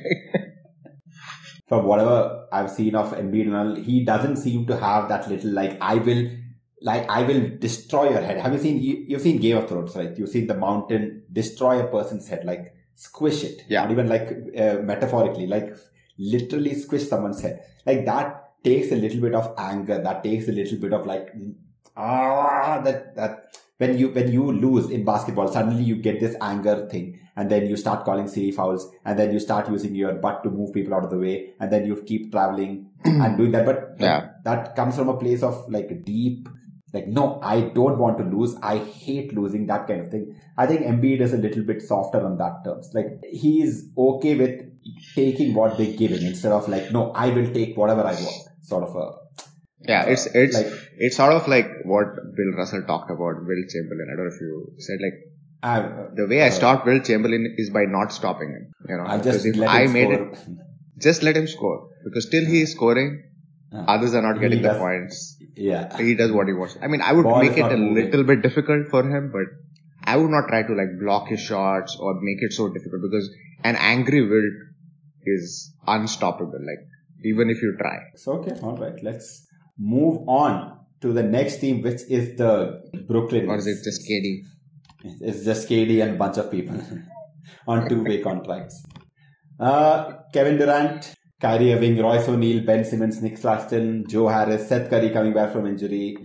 [1.69, 5.51] From whatever I've seen of Embiid and all, he doesn't seem to have that little
[5.51, 6.29] like I will
[6.81, 8.39] like I will destroy your head.
[8.41, 10.17] Have you seen you, you've seen Game of Thrones, right?
[10.17, 13.65] You've seen the mountain destroy a person's head, like squish it.
[13.69, 13.83] Yeah.
[13.83, 15.77] Not even like uh, metaphorically, like
[16.17, 17.63] literally squish someone's head.
[17.85, 20.01] Like that takes a little bit of anger.
[20.01, 21.29] That takes a little bit of like
[21.95, 26.87] ah that that when you when you lose in basketball, suddenly you get this anger
[26.91, 30.43] thing, and then you start calling silly fouls, and then you start using your butt
[30.43, 32.73] to move people out of the way, and then you keep traveling
[33.05, 33.65] and doing that.
[33.65, 34.31] But Yeah.
[34.43, 36.49] that comes from a place of like deep,
[36.93, 38.55] like no, I don't want to lose.
[38.61, 40.35] I hate losing that kind of thing.
[40.57, 42.91] I think Embiid is a little bit softer on that terms.
[42.93, 44.59] Like he's okay with
[45.15, 48.43] taking what they give him instead of like no, I will take whatever I want.
[48.61, 49.11] Sort of a
[49.87, 54.09] Yeah, it's it's like- it's sort of like what Bill Russell talked about Wilt Chamberlain.
[54.11, 57.69] I don't know if you said like The way I uh, stop Wilt Chamberlain is
[57.69, 58.73] by not stopping him.
[58.89, 60.33] You know, I just if I made score.
[60.33, 60.39] it,
[60.97, 63.11] just let him score because till he is scoring,
[63.71, 65.17] Uh, others are not getting the points.
[65.55, 65.95] Yeah.
[65.97, 66.77] He does what he wants.
[66.85, 67.97] I mean, I would Ball make it a moving.
[67.97, 69.51] little bit difficult for him, but
[70.13, 73.29] I would not try to like block his shots or make it so difficult because
[73.71, 74.57] an angry Wilt
[75.25, 76.63] is unstoppable.
[76.71, 76.83] Like
[77.33, 77.97] even if you try.
[78.15, 78.97] So okay, all right.
[79.09, 79.29] Let's
[79.79, 83.49] move on to the next team, which is the Brooklyn.
[83.49, 84.41] Or is it just KD?
[85.21, 86.81] It's just KD and a bunch of people
[87.67, 88.83] on two-way contracts.
[89.59, 95.09] Uh, Kevin Durant, Kyrie Irving, Royce O'Neale, Ben Simmons, Nic Claxton, Joe Harris, Seth Curry
[95.09, 96.17] coming back from injury.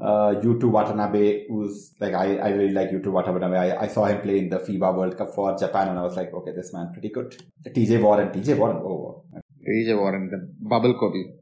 [0.00, 3.56] Uh, Yuta Watanabe, who's like I, I really like Yuta Watanabe.
[3.56, 6.16] I, I saw him play in the FIBA World Cup for Japan, and I was
[6.16, 7.36] like, okay, this man pretty good.
[7.66, 9.24] TJ Warren, TJ Warren, oh,
[9.68, 11.39] TJ Warren, the bubble Kobe.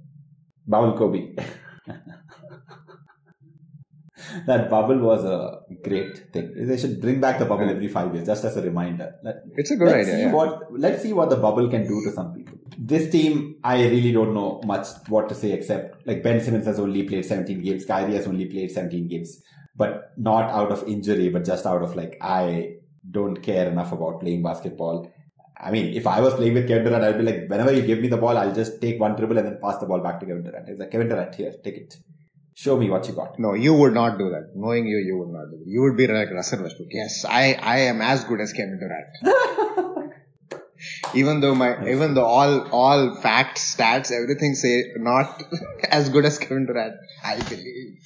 [0.68, 1.34] Bubble Kobe.
[4.46, 6.52] that bubble was a great thing.
[6.66, 9.14] They should bring back the bubble every five years, just as a reminder.
[9.22, 10.14] Let, It's a good let's idea.
[10.16, 10.32] see yeah.
[10.32, 12.58] what let's see what the bubble can do to some people.
[12.78, 16.78] This team, I really don't know much what to say except like Ben Simmons has
[16.78, 19.42] only played 17 games, Kyrie has only played 17 games,
[19.76, 22.74] but not out of injury, but just out of like I
[23.10, 25.10] don't care enough about playing basketball.
[25.60, 28.00] I mean, if I was playing with Kevin Durant, I'd be like, whenever you give
[28.00, 30.26] me the ball, I'll just take one dribble and then pass the ball back to
[30.26, 30.68] Kevin Durant.
[30.68, 31.96] It's like Kevin Durant, here, take it.
[32.54, 33.38] Show me what you got.
[33.38, 34.52] No, you would not do that.
[34.54, 35.64] Knowing you, you would not do that.
[35.66, 36.88] You would be like Russell Westbrook.
[36.90, 40.12] Yes, I, I am as good as Kevin Durant.
[41.14, 45.42] even though my, even though all, all facts, stats, everything say not
[45.90, 46.94] as good as Kevin Durant,
[47.24, 47.98] I believe.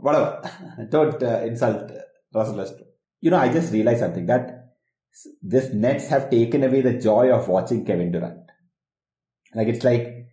[0.00, 0.50] Whatever.
[0.90, 2.00] Don't uh, insult uh,
[2.34, 2.88] Russell Westbrook.
[3.20, 4.59] You know, I just realized something that
[5.42, 8.50] this Nets have taken away the joy of watching Kevin Durant.
[9.54, 10.26] Like it's like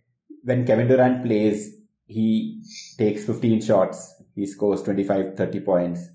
[0.44, 1.74] when Kevin Durant plays,
[2.06, 2.62] he
[2.96, 6.08] takes 15 shots, he scores 25, 30 points,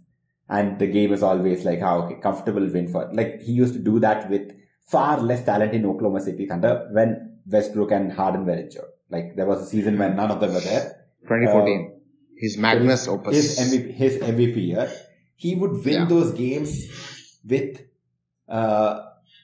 [0.49, 3.09] and the game is always like, how okay, comfortable win for.
[3.13, 4.51] Like he used to do that with
[4.87, 8.85] far less talent in Oklahoma City Thunder when Westbrook and Harden were injured.
[9.09, 11.05] Like there was a season when none of them were there.
[11.23, 11.91] 2014.
[11.93, 11.99] Uh,
[12.37, 13.35] his Magnus Opus.
[13.35, 14.91] His MVP, his MVP year.
[15.35, 16.05] He would win Yeah.
[16.05, 16.87] those games
[17.47, 17.81] with
[18.49, 19.01] uh,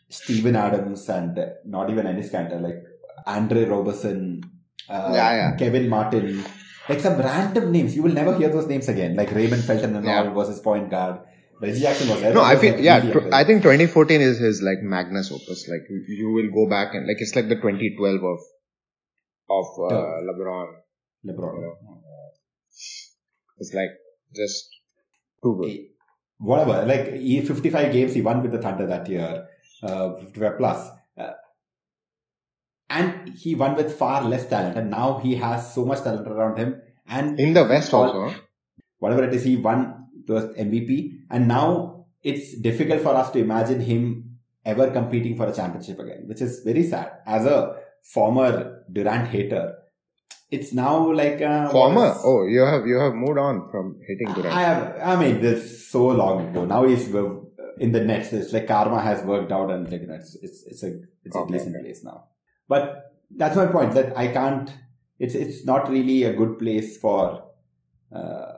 [0.10, 2.84] Steven Adams and uh, not even Enes Kanter, like
[3.26, 4.42] Andre Robertson,
[4.90, 5.56] uh, Yeah, yeah.
[5.56, 6.44] Kevin Martin,
[6.88, 7.96] like some random names.
[7.96, 9.16] You will never hear those names again.
[9.16, 10.24] Like Raymond Felton and Yeah.
[10.24, 11.22] all was his point guard.
[11.62, 12.34] Reggie Jackson was there.
[12.34, 13.00] No, I feel like yeah.
[13.02, 15.68] tw- I think 2014 is his like Magnus Opus.
[15.68, 18.40] Like you, you will go back and like it's like the 2012 of
[19.50, 19.96] of uh.
[20.30, 20.68] LeBron.
[21.28, 21.76] LeBron.
[23.58, 23.90] It's like
[24.34, 24.70] just
[25.44, 25.78] too good.
[26.40, 26.86] Whatever.
[26.86, 29.48] Like he 55 games he won with the Thunder that year,
[29.84, 30.90] uh, 55 plus.
[31.18, 31.32] Uh,
[32.90, 36.58] and he won with far less talent, and now he has so much talent around
[36.58, 36.82] him.
[37.08, 38.36] And In the West all- also.
[39.00, 43.80] whatever it is, he won the MVP, and now it's difficult for us to imagine
[43.80, 47.12] him ever competing for a championship again, which is very sad.
[47.26, 49.76] As a former Durant hater,
[50.52, 52.12] it's now like uh, what Former.
[52.12, 54.56] is- Oh, you have you have moved on from hitting Durant.
[54.56, 56.66] I have, I mean, this so long ago.
[56.66, 57.36] Now he's uh,
[57.80, 58.34] in the Nets.
[58.34, 61.36] It's like karma has worked out, and like you know, it's it's it's a it's
[61.36, 62.26] a decent place now.
[62.68, 63.94] But that's my point.
[63.94, 64.72] That I can't.
[65.20, 67.44] It's it's not really a good place for
[68.16, 68.54] uh,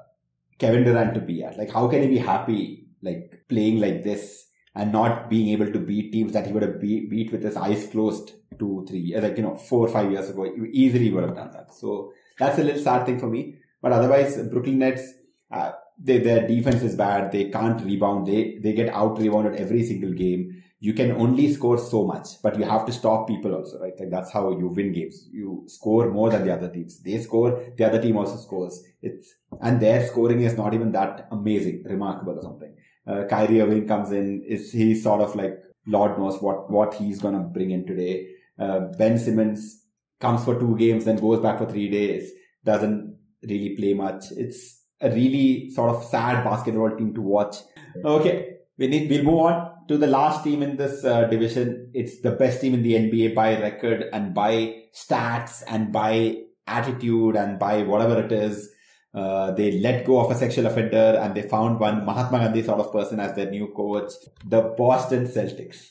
[0.59, 1.57] Kevin Durant to be at.
[1.57, 5.79] Like, how can he be happy like playing like this and not being able to
[5.79, 9.37] beat teams that he would have beat, beat with his eyes closed two, three, like
[9.37, 10.51] you know, four or five years ago?
[10.71, 11.73] Easily would have done that.
[11.73, 13.55] So that's a little sad thing for me.
[13.81, 15.13] But otherwise, Brooklyn Nets,
[15.51, 17.31] uh, they, their defense is bad.
[17.31, 18.27] They can't rebound.
[18.27, 20.63] They they get out rebounded every single game.
[20.79, 23.93] You can only score so much, but you have to stop people also, right?
[23.99, 25.27] Like that's how you win games.
[25.31, 26.99] You score more than the other teams.
[27.03, 28.83] They score, the other team also scores.
[29.01, 32.73] It's and their scoring is not even that amazing, remarkable or something.
[33.07, 34.43] Uh, Kyrie Irving comes in.
[34.43, 38.27] Is he sort of like Lord knows what what he's gonna bring in today?
[38.59, 39.85] Uh, ben Simmons
[40.19, 42.31] comes for two games, then goes back for three days.
[42.63, 44.25] Doesn't really play much.
[44.31, 47.57] It's a really sort of sad basketball team to watch.
[48.05, 51.91] Okay, we need we'll move on to the last team in this uh, division.
[51.93, 56.37] It's the best team in the NBA by record and by stats and by
[56.67, 58.69] attitude and by whatever it is.
[59.13, 62.79] Uh, they let go of a sexual offender and they found one Mahatma Gandhi sort
[62.79, 64.13] of person as their new coach.
[64.45, 65.89] The Boston Celtics.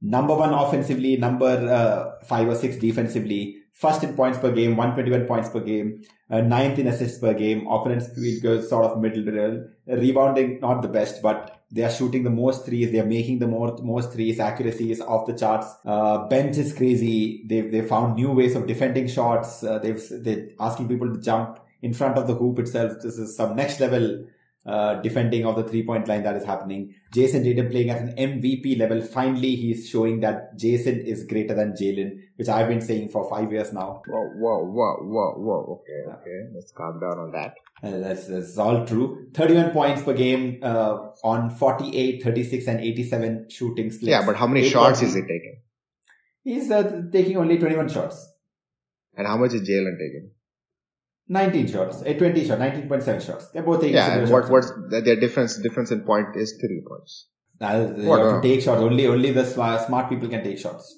[0.00, 5.26] Number one offensively, number uh, five or six defensively, first in points per game, 121
[5.26, 7.66] points per game, uh, ninth in assists per game.
[7.66, 8.08] Opponents
[8.40, 9.66] goes sort of middle middle.
[9.86, 12.92] Rebounding not the best, but they are shooting the most threes.
[12.92, 14.38] They are making the most most threes.
[14.38, 15.66] Accuracy is off the charts.
[15.84, 17.44] Uh, bench is crazy.
[17.48, 19.64] They've they found new ways of defending shots.
[19.64, 22.94] Uh, they've they asking people to jump in front of the hoop itself.
[23.02, 24.24] This is some next level
[24.66, 26.94] uh, defending of the three point line that is happening.
[27.14, 29.00] Jayson Tatum playing at an MVP level.
[29.00, 33.50] Finally, he's showing that Jayson is greater than Jalen, which I've been saying for five
[33.50, 34.02] years now.
[34.06, 35.80] Whoa, whoa, whoa, whoa, whoa.
[35.80, 36.50] Okay, okay.
[36.54, 37.54] Let's calm down on that.
[37.82, 39.28] Uh, that's, that's all true.
[39.32, 44.10] 31 points per game uh, on 48, 36, and 87 shooting splits.
[44.10, 45.62] Yeah, but how many Eight shots is he taking?
[46.42, 48.32] He's uh, taking only 21 shots.
[49.16, 50.30] And how much is Jalen taking?
[51.28, 53.48] 19 shots, uh, 20 shots, 19.7 shots.
[53.50, 54.50] They're both taking Yeah, and what shots.
[54.50, 55.58] what's the, their difference?
[55.58, 57.26] Difference in point is three points.
[57.60, 58.80] Uh, you What, have to take shots.
[58.80, 60.96] Only only the smart, people can take shots.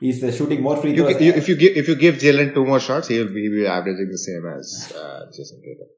[0.00, 1.16] He's uh, shooting more free throws.
[1.16, 3.58] gi- you, if you give if you give Jaylen two more shots, he'll be, he'll
[3.62, 5.88] be averaging the same as uh, Jayson Tatum.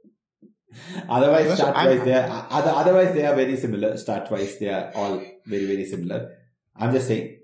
[1.09, 3.97] otherwise, stat wise, they are other, otherwise they are very similar.
[3.97, 6.37] Stat wise, they are all very very similar.
[6.77, 7.39] I'm just saying.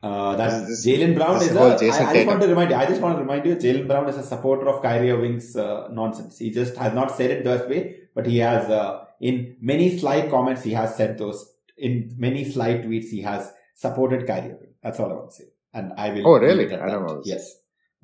[0.00, 1.48] Uh, that This- this- Jaylen Brown is.
[1.50, 2.76] is all A, I, just want to remind you.
[2.76, 3.56] I just want to remind you.
[3.56, 6.38] Jaylen Brown is a supporter of Kyrie Irving's uh, nonsense.
[6.38, 10.30] He just has not said it that way, but he has uh, in many slight
[10.30, 11.52] comments he has said those.
[11.76, 14.74] In many slight tweets he has supported Kyrie Irving.
[14.82, 15.44] That's all I want to say.
[15.74, 16.28] And I will.
[16.28, 16.66] Oh, really?
[16.72, 17.26] I don't know this.
[17.26, 17.54] Yes.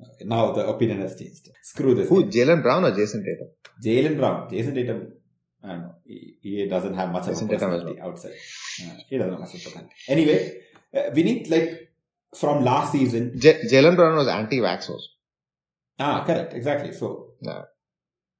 [0.01, 1.49] Okay, now the opinion has changed.
[1.63, 2.09] Screw this.
[2.09, 2.25] Who?
[2.25, 3.49] Jaylen Brown or Jayson Tatum?
[3.83, 5.13] Jaylen Brown, Jayson Tatum,
[5.63, 5.95] I don't know.
[6.05, 8.33] He, he doesn't have much Jason of a personality outside.
[8.83, 9.93] Uh, he doesn't have much of a personality.
[10.09, 10.57] Anyway,
[10.95, 11.84] uh, we need like
[12.37, 13.33] from last season.
[13.39, 15.07] J- Jaylen Brown was anti-vax also.
[15.99, 16.91] Ah, correct, exactly.
[16.93, 17.63] So, Yeah.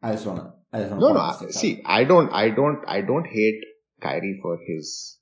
[0.02, 1.02] I just wanna, I just wanna.
[1.02, 1.20] No, no.
[1.20, 1.52] point I- out.
[1.54, 3.62] See, I don't, I don't, I don't hate
[4.02, 5.18] Kyrie for his.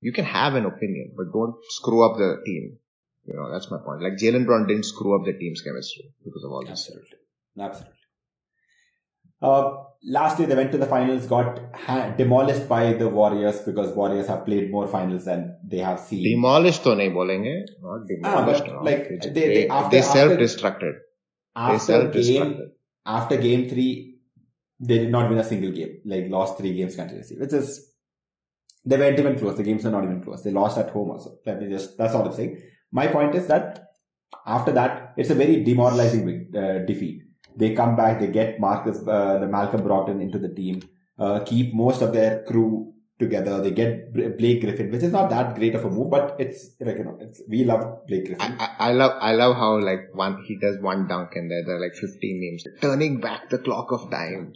[0.00, 2.78] You can have an opinion, but don't screw up the team.
[3.26, 4.02] You know, that's my point.
[4.02, 6.70] Like Jaylen Brown didn't screw up the team's chemistry because of all this.
[6.70, 7.18] Absolutely.
[7.58, 7.92] Absolutely.
[9.42, 13.94] Uh, last year they went to the finals, got ha- demolished by the Warriors because
[13.94, 16.22] Warriors have played more finals than they have seen.
[16.24, 18.64] Demolished to nahi bolenge, not demolished.
[18.64, 18.82] but no.
[18.82, 20.94] like, They- they- they- after- they self-destructed.
[20.94, 22.68] They after game, self-destructed.
[23.06, 24.18] after game three,
[24.78, 26.00] they did not win a single game.
[26.04, 27.92] Like lost three games continuously, which is
[28.84, 29.56] they weren't even close.
[29.56, 30.42] The games were not even close.
[30.42, 31.38] They lost at home also.
[31.46, 32.58] Let me just that's all I'm saying.
[32.92, 33.82] My point is that
[34.46, 37.22] after that, it's a very demoralizing uh, defeat.
[37.56, 40.82] They come back, they get Marcus, uh, the Malcolm Brogdon into the team,
[41.18, 43.62] uh, keep most of their crew together.
[43.62, 46.98] They get Blake Griffin, which is not that great of a move, but it's like
[46.98, 48.56] you know, it's we love Blake Griffin.
[48.58, 51.64] I, I, I love I love how like one he does one dunk and there
[51.64, 54.52] there are like 15 names, turning back the clock of time.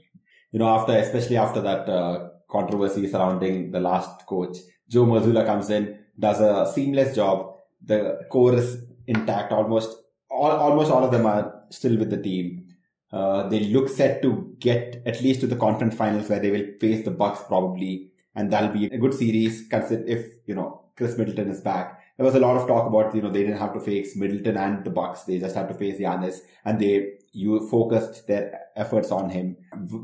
[0.52, 4.58] you know, after especially after that uh, controversy surrounding the last coach,
[4.88, 7.56] Joe Mazzulla comes in, does a seamless job.
[7.84, 9.52] The core is intact.
[9.52, 9.96] Almost
[10.30, 12.66] all, almost all of them are still with the team.
[13.12, 16.66] Uh, they look set to get at least to the conference finals where they will
[16.80, 19.66] face the Bucks probably, and that'll be a good series.
[19.68, 22.00] Consider if you know Khris Middleton is back.
[22.16, 24.56] There was a lot of talk about you know they didn't have to face Middleton
[24.56, 25.24] and the Bucks.
[25.24, 29.56] They just had to face Giannis, and they you focused their efforts on him.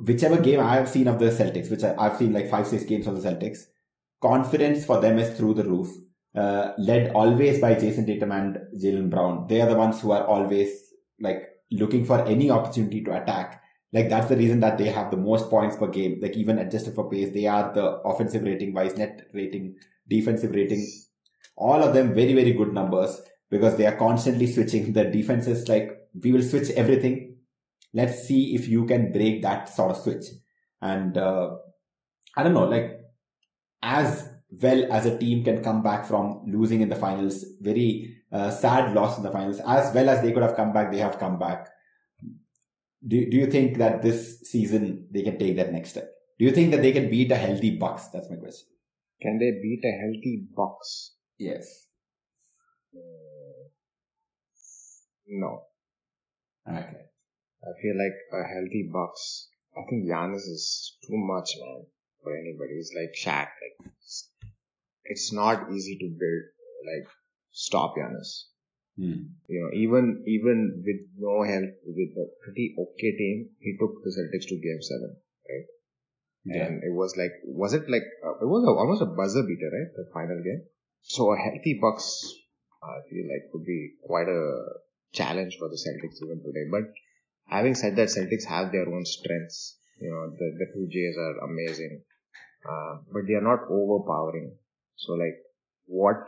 [0.04, 2.84] Whichever game I have seen of the Celtics, which I, I've seen like five six
[2.84, 3.66] games of the Celtics,
[4.20, 5.88] confidence for them is through the roof.
[6.34, 9.46] Uh, led always by Jayson Tatum and Jaylen Brown.
[9.48, 10.68] They are the ones who are always
[11.18, 13.62] like looking for any opportunity to attack.
[13.92, 16.18] Like that's the reason that they have the most points per game.
[16.20, 19.76] Like even adjusted for pace, they are the offensive rating wise, net rating,
[20.08, 20.86] defensive rating,
[21.56, 24.92] all of them very very good numbers because they are constantly switching.
[24.92, 25.68] The defenses.
[25.68, 27.36] like we will switch everything.
[27.92, 30.24] Let's see if you can break that sort of switch.
[30.82, 31.56] And uh,
[32.36, 33.00] I don't know, like
[33.82, 38.50] as well as a team can come back from losing in the finals, very uh,
[38.50, 41.18] sad loss in the finals, as well as they could have come back, they have
[41.18, 41.68] come back.
[43.06, 46.10] Do, do you think that this season they can take that next step?
[46.38, 48.08] Do you think that they can beat a healthy Bucks?
[48.08, 48.66] That's my question.
[49.22, 51.14] Can they beat a healthy Bucks?
[51.38, 51.86] Yes.
[55.28, 55.62] No.
[56.68, 56.78] Okay.
[56.78, 59.48] I feel like a healthy Bucks.
[59.76, 61.86] I think Giannis is too much, man,
[62.22, 62.76] for anybody.
[62.76, 63.48] He's like Shaq.
[63.48, 63.92] Like,
[65.08, 66.44] it's, not easy to build.
[66.86, 67.08] Like,
[67.50, 68.44] stop Giannis.
[68.96, 69.36] Hmm.
[69.48, 74.10] You know, even even with no help, with a pretty okay team, he took the
[74.10, 75.16] Celtics to Game Seven,
[75.48, 75.66] right?
[76.46, 76.66] Yeah.
[76.66, 79.68] And it was like, was it like, uh, it was a, almost a buzzer beater,
[79.68, 79.92] right?
[79.96, 80.62] The final game.
[81.02, 82.32] So a healthy Bucks,
[82.82, 84.42] I feel like would be quite a
[85.12, 86.66] challenge for the Celtics even today.
[86.70, 86.94] But
[87.48, 89.78] having said that, Celtics have their own strengths.
[90.00, 92.02] You know, the, the two J's are amazing.
[92.68, 94.56] Uh, but they are not overpowering.
[94.96, 95.38] So like,
[95.86, 96.24] what,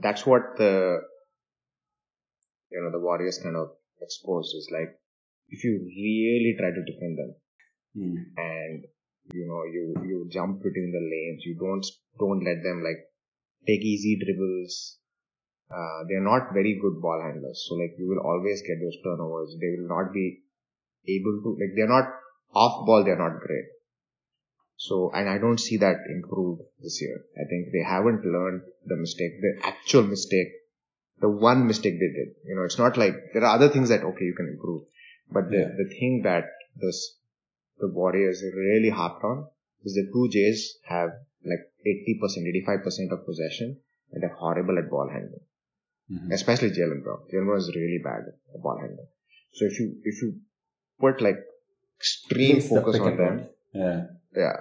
[0.00, 1.00] that's what the,
[2.70, 3.70] you know, the Warriors kind of
[4.00, 4.98] exposed is like,
[5.48, 7.34] if you really try to defend them,
[7.96, 8.16] Hmm.
[8.38, 8.84] and
[9.34, 11.84] you know you you jump between the lanes you don't
[12.20, 13.00] don't let them like
[13.66, 14.98] take easy dribbles
[15.70, 17.66] uh, they're not very good ball handlers.
[17.68, 19.56] So like you will always get those turnovers.
[19.60, 20.40] They will not be
[21.08, 22.08] able to like they're not
[22.54, 23.66] off ball they're not great
[24.88, 27.16] So, and I don't see that improved this year.
[27.36, 30.48] I think they haven't learned the mistake, the actual mistake,
[31.20, 32.28] the one mistake they did.
[32.46, 34.84] You know, it's not like there are other things that okay you can improve,
[35.30, 35.74] but the Yeah.
[35.80, 36.46] the thing that
[36.84, 37.00] this
[37.82, 39.42] the Warriors really harped on
[39.84, 40.64] is the two Jays
[40.94, 41.12] have
[41.52, 41.62] like
[41.92, 43.76] 80%, 85% of possession
[44.12, 45.44] and they're horrible at ball handling.
[46.10, 46.32] Mhm.
[46.38, 47.20] Especially Jaylen Brown.
[47.30, 49.12] Jaylen Brown is really bad at ball handling.
[49.52, 50.32] So if you, if you
[50.98, 51.38] put like
[51.98, 53.46] extreme focus on them.
[53.72, 54.06] Yeah.
[54.36, 54.56] yeah,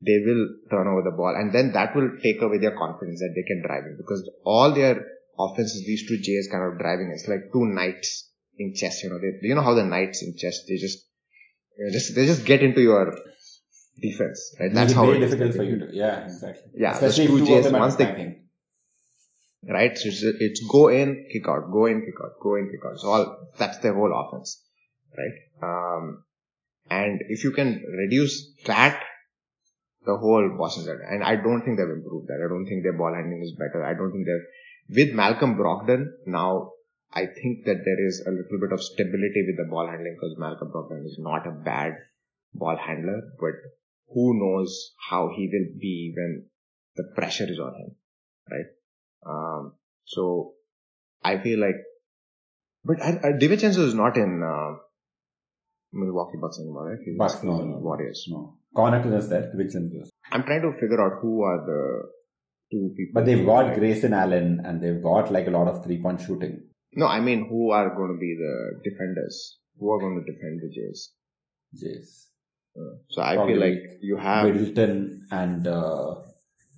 [0.00, 3.32] they will turn over the ball and then that will take away their confidence that
[3.34, 5.04] they can drive it because all their
[5.38, 9.18] offenses, these two J's kind of driving, it's like two knights in chess, you know,
[9.18, 10.98] they, you know how the knights in chess, they just,
[11.76, 13.16] you know, just, they just get into your
[14.00, 14.72] defense, right?
[14.72, 15.88] That's how very difficult for you to.
[15.92, 16.70] Yeah, exactly.
[16.76, 18.38] Yeah, Especially two Jays, once they-
[19.68, 19.96] right?
[19.98, 22.98] So it's, it's go in, kick out, go in, kick out, go in, kick out.
[22.98, 24.62] So all, that's their whole offense,
[25.16, 25.36] right?
[25.62, 26.24] Um,
[26.90, 29.02] and if you can reduce that,
[30.08, 32.40] the whole Boston Celtics, and I don't think they've improved that.
[32.44, 33.84] I don't think their ball handling is better.
[33.84, 36.72] I don't think they've, with Malcolm Brogdon, now
[37.12, 40.36] I think that there is a little bit of stability with the ball handling because
[40.38, 41.92] Malcolm Brogdon is not a bad
[42.54, 43.54] ball handler, but
[44.14, 46.46] who knows how he will be when
[46.96, 47.96] the pressure is on him,
[48.50, 48.68] right?
[49.26, 49.72] Um,
[50.04, 50.54] so
[51.22, 51.76] I feel like,
[52.84, 54.78] but I, I, DiVincenzo is not in uh,
[55.92, 56.98] Milwaukee Bucks anymore, right?
[57.04, 57.76] He's Bucks, in no, no.
[57.78, 58.26] Warriors.
[58.30, 58.57] No.
[58.76, 59.50] Connaughton is there.
[59.54, 60.10] Vincent is.
[60.30, 62.08] I'm trying to figure out who are the
[62.70, 63.12] two people.
[63.14, 66.20] But they've got like- Grayson Allen and they've got like a lot of three point
[66.20, 66.62] shooting.
[66.94, 69.58] No, I mean who are going to be the defenders?
[69.78, 71.12] Who are going to defend the Jays?
[71.74, 72.26] Jays.
[72.76, 74.44] Uh, So I Probably feel like you have.
[74.46, 76.14] Middleton and uh,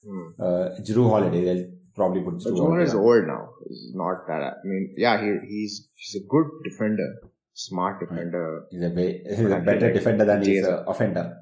[0.05, 0.29] Hmm.
[0.41, 1.45] uh, Jrue Holiday.
[1.45, 3.51] They'll probably put But Jrue is old now.
[3.69, 4.43] He's not that.
[4.43, 7.09] I mean, yeah, he, he's he's a good defender,
[7.53, 8.65] smart defender.
[8.71, 11.37] He's a, he's a better defender than he's an offender.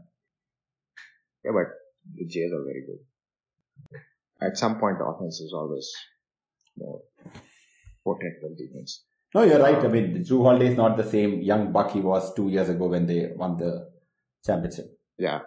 [1.45, 1.67] Yeah, but
[2.17, 4.01] the Jays are very good.
[4.41, 5.91] At some point, the offense is always
[6.77, 7.03] more
[8.05, 9.05] potent than defense.
[9.35, 9.77] No, you're right.
[9.77, 12.87] I mean, Jrue Holiday is not the same young buck he was two years ago
[12.89, 13.91] when they won the
[14.45, 14.87] championship.
[15.19, 15.41] Yeah,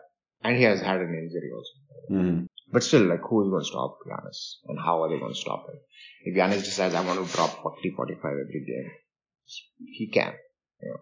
[0.44, 2.14] and he has had an injury also.
[2.14, 2.48] Mhm.
[2.72, 4.60] But still, like, who is going to stop Giannis?
[4.66, 5.80] And how are they going to stop him?
[6.24, 8.92] If Giannis decides, I want to drop 40, 45 every game,
[9.86, 10.34] he can,
[10.82, 11.00] you know.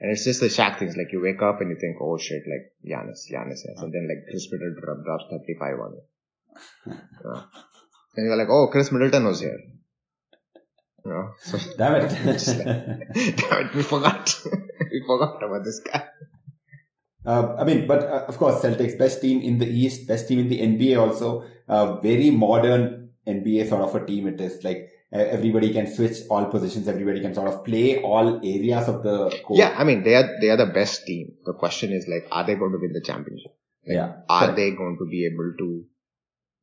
[0.00, 2.42] And it's just the Shaq things, like you wake up and you think, oh shit,
[2.46, 3.82] like Giannis, Giannis, yes.
[3.82, 6.02] And then like Khris Middleton drop- drops 35 on you.
[7.24, 7.42] Yeah.
[8.16, 9.58] And you're like, oh, Khris Middleton was here.
[11.04, 12.08] You know, so, Damn it.
[13.36, 14.40] damn it, we forgot.
[14.90, 16.04] we forgot about this guy.
[17.24, 20.38] Uh, I mean, but uh, of course, Celtics best team in the East, best team
[20.40, 21.44] in the NBA also.
[21.68, 24.64] Uh, very modern NBA sort of a team it is.
[24.64, 26.88] Like everybody can switch all positions.
[26.88, 29.58] Everybody can sort of play all areas of the court.
[29.58, 31.32] Yeah, I mean, they are, they are the best team.
[31.44, 33.52] The question is like, are they going to win the championship?
[33.86, 34.56] Like, Yeah, Are correct.
[34.56, 35.84] they going to be able to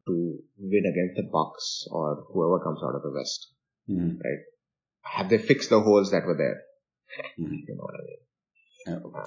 [0.08, 3.48] to win against the Bucks or whoever comes out of the West?
[3.90, 4.20] Mhm.
[5.02, 6.62] Have they fixed the holes that were there?
[7.40, 7.64] Mhm.
[7.68, 8.22] You know what I mean?
[8.88, 9.24] Yeah.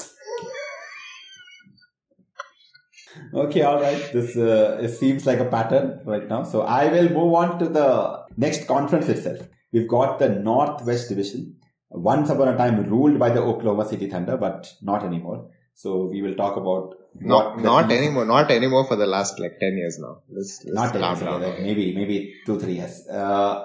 [3.35, 4.13] Okay, all right.
[4.13, 6.43] This uh, it seems like a pattern right now.
[6.45, 9.41] So I will move on to the next conference itself.
[9.73, 11.57] We've got the Northwest Division.
[11.91, 15.51] Once upon a time ruled by the Oklahoma City Thunder, but not anymore.
[15.75, 18.25] So we will talk about Not not anymore.
[18.25, 20.23] Not anymore for the last like ten years now.
[20.29, 21.41] Let's, let's not calm ten down.
[21.43, 23.07] years, maybe maybe two three years.
[23.09, 23.65] Uh,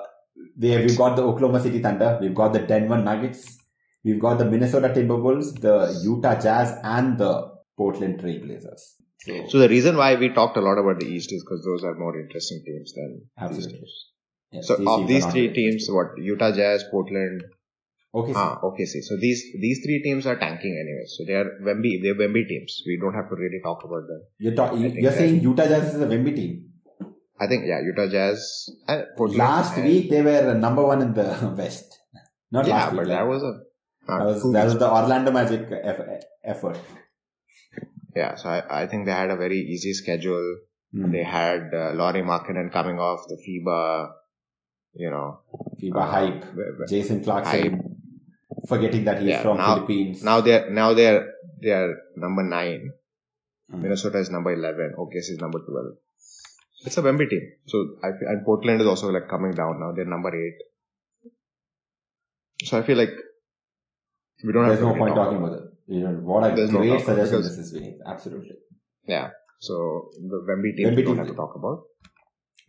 [0.55, 3.57] there we've got the Oklahoma City Thunder, we've got the Denver Nuggets,
[4.03, 8.81] we've got the Minnesota Timberwolves, the Utah Jazz, and the Portland Trailblazers.
[9.25, 11.83] So, So the reason why we talked a lot about the East is because those
[11.83, 13.73] are more interesting teams than these Absolutely.
[13.79, 14.05] teams.
[14.51, 17.43] yes, So these of these three teams, what Utah Jazz, Portland,
[18.15, 19.01] Okay, ah, okay, see.
[19.01, 21.05] So these these three teams are tanking anyway.
[21.13, 22.75] So they are Wemby, they're Wemby teams.
[22.85, 24.21] We don't have to really talk about them.
[24.37, 26.51] you're, think you're saying Utah Jazz is a Wemby team.
[27.41, 28.69] I think yeah, Utah Jazz.
[28.87, 31.25] And Portland, Last and- week they were number one in the
[31.57, 31.97] West.
[32.51, 32.99] Not yeah, last week.
[33.01, 33.53] but like- that was a
[34.07, 36.77] that was, that was the Orlando Magic eff- effort.
[38.15, 40.57] Yeah, so I, I think they had a very easy schedule.
[40.93, 41.11] Hmm.
[41.11, 44.11] They had uh, Lauri Markkanen coming off the FIBA,
[44.93, 45.39] you know.
[45.81, 46.45] FIBA uh, hype.
[46.87, 48.67] Jason Clarkson, hype.
[48.67, 50.23] forgetting that he's Yeah, from now- Philippines.
[50.23, 52.91] Now they're now they're they're number nine.
[53.71, 53.81] Hmm.
[53.81, 54.93] Minnesota is number eleven.
[54.97, 55.97] OKC is number twelve.
[56.85, 57.41] It's a Wemby team.
[57.65, 59.93] So I feel, and Portland is also like coming down now.
[59.95, 60.57] They're number eight.
[62.65, 63.13] So I feel like
[64.43, 65.63] we don't There's have no to point talking about it.
[65.87, 67.99] You know, what a There's great suggestion this is being.
[68.05, 68.55] Absolutely.
[69.07, 69.29] Yeah.
[69.59, 71.83] So the Wemby team Wemby we don't have to talk about.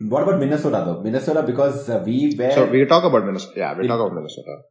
[0.01, 1.01] What about Minnesota though?
[1.03, 3.53] Minnesota because uh, we were So we talk about Minnesota.
[3.57, 4.63] Yeah, we talk about Minnesota.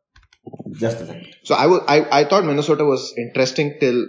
[0.72, 1.36] Just a second.
[1.44, 4.08] So I, w- I I thought Minnesota was interesting till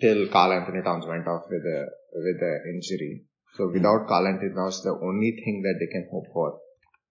[0.00, 3.24] till Karl-Anthony Towns went off with a with a injury.
[3.56, 6.58] So without Karl-Anthony Towns, the only thing that they can hope for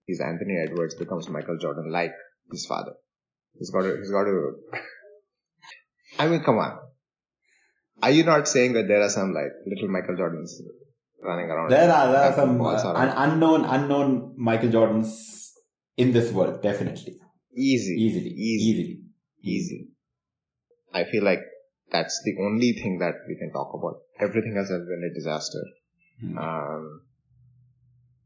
[0.08, 2.12] is Anthony Edwards becomes Michael Jordan like
[2.50, 2.92] his father.
[3.58, 3.96] He's got to.
[3.96, 4.52] He's got to.
[6.18, 6.78] I mean, come on.
[8.02, 10.50] Are you not saying that there are some like little Michael Jordans
[11.22, 11.70] running around?
[11.70, 15.50] There are there are some uh, un- unknown unknown Michael Jordans
[15.96, 17.18] in this world, definitely,
[17.54, 18.98] easy, easily, easy, easily.
[19.42, 19.88] easy.
[20.92, 21.40] I feel like
[21.90, 24.00] that's the only thing that we can talk about.
[24.18, 25.62] Everything else has been a disaster.
[26.20, 26.38] Hmm.
[26.38, 27.02] Um,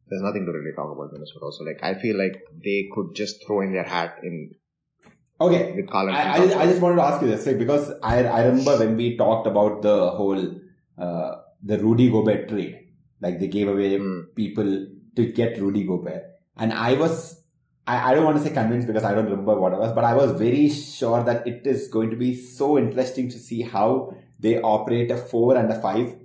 [0.08, 1.44] there's nothing to really talk about Minnesota.
[1.44, 4.52] Also, like I feel like they could just throw in their hat in
[5.40, 6.52] Okay, with I, I, Towns.
[6.52, 9.46] I just wanted to ask you this like, because I, I remember when we talked
[9.46, 10.54] about the whole
[10.98, 12.88] uh, the Rudy Gobert trade,
[13.20, 14.20] like they gave away Hmm.
[14.34, 16.22] people to get Rudy Gobert,
[16.56, 17.42] and I was
[17.86, 20.04] I, I don't want to say convinced because I don't remember what it was, but
[20.04, 24.14] I was very sure that it is going to be so interesting to see how
[24.40, 26.16] they operate a four and a five,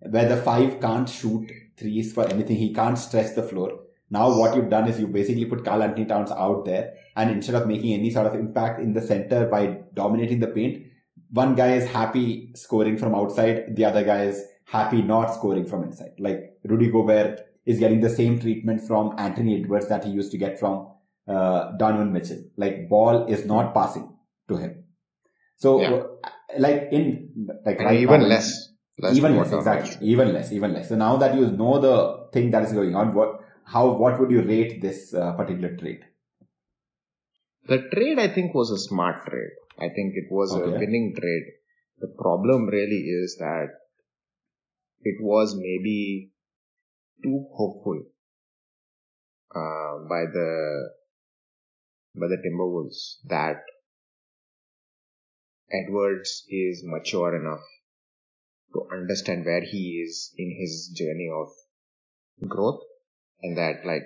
[0.00, 3.80] where the five can't shoot threes for anything, he can't stretch the floor.
[4.12, 7.66] Now what you've done is you basically put Karl-Anthony Towns out there and instead of
[7.66, 10.84] making any sort of impact in the center by dominating the paint,
[11.30, 15.84] one guy is happy scoring from outside, the other guy is happy not scoring from
[15.84, 16.12] inside.
[16.18, 20.38] Like Rudy Gobert is getting the same treatment from Anthony Edwards that he used to
[20.38, 20.88] get from
[21.26, 22.42] uh, Donovan Mitchell.
[22.56, 24.14] Like ball is not passing
[24.48, 24.84] to him.
[25.56, 26.02] So Yeah.
[26.58, 28.68] like in like right even now, less.
[28.98, 30.06] less even less, exactly.
[30.06, 30.90] Even less, even less.
[30.90, 34.30] So now that you know the thing that is going on, what, how, what would
[34.30, 36.00] you rate this uh, particular trade?
[37.66, 39.50] The trade, I think, was a smart trade.
[39.78, 41.44] I think it was a winning trade.
[41.98, 43.68] The problem really is that
[45.02, 46.32] it was maybe
[47.22, 48.02] too hopeful
[49.54, 50.90] uh, by the
[52.14, 53.62] by the Timberwolves that
[55.72, 57.64] Edwards is mature enough
[58.74, 61.48] to understand where he is in his journey of
[62.48, 62.82] growth
[63.42, 64.04] and that like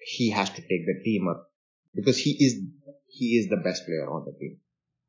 [0.00, 1.50] he has to take the team up
[1.94, 2.62] because he is
[3.08, 4.58] he is the best player on the team.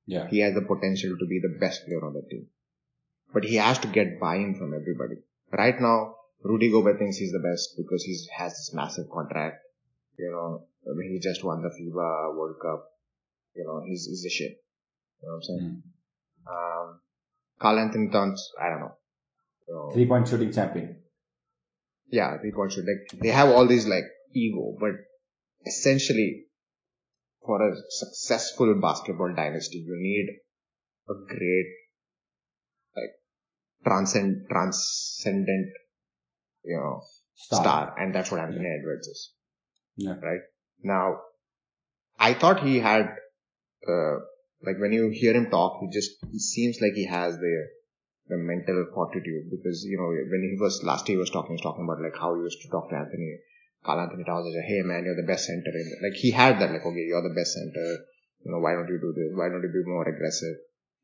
[0.06, 0.28] Yeah.
[0.28, 2.48] He has the potential to be the best player on the team.
[3.34, 5.22] But he has to get buy-in from everybody.
[5.52, 9.64] Right now, Rudy Gobert thinks he's the best because he has this massive contract.
[10.18, 12.86] You know, I mean, he just won the FIBA World Cup.
[13.56, 14.64] You know, he's, he's the shit.
[15.22, 15.84] You know what I'm saying?
[16.50, 17.00] Um,
[17.60, 18.96] Karl-Anthony Towns, I don't know.
[19.68, 20.98] You know, Three point shooting champion.
[22.12, 22.86] Yeah, three point shoot.
[22.86, 24.04] Like they have all these like
[24.34, 24.92] ego, but
[25.66, 26.46] essentially,
[27.46, 30.28] for a successful basketball dynasty, you need
[31.10, 31.66] a great,
[32.96, 33.12] like,
[33.86, 35.70] transcend transcendent,
[36.64, 37.02] you know,
[37.36, 39.32] star, and that's what Anthony Edwards is.
[39.96, 40.16] Yeah.
[40.22, 40.42] Right
[40.84, 41.20] now,
[42.20, 43.16] I thought he had,
[43.88, 44.16] uh,
[44.64, 47.68] like when you hear him talk, he just he seems like he has the
[48.32, 51.60] the mental fortitude because you know when he was last year he was talking, he
[51.60, 53.36] was talking about like how he used to talk to Anthony,
[53.84, 56.72] Karl-Anthony Towns, and say, hey man, you're the best center in like he had that
[56.72, 58.08] like okay, you're the best center,
[58.48, 59.36] you know why don't you do this?
[59.36, 60.56] Why don't you be more aggressive?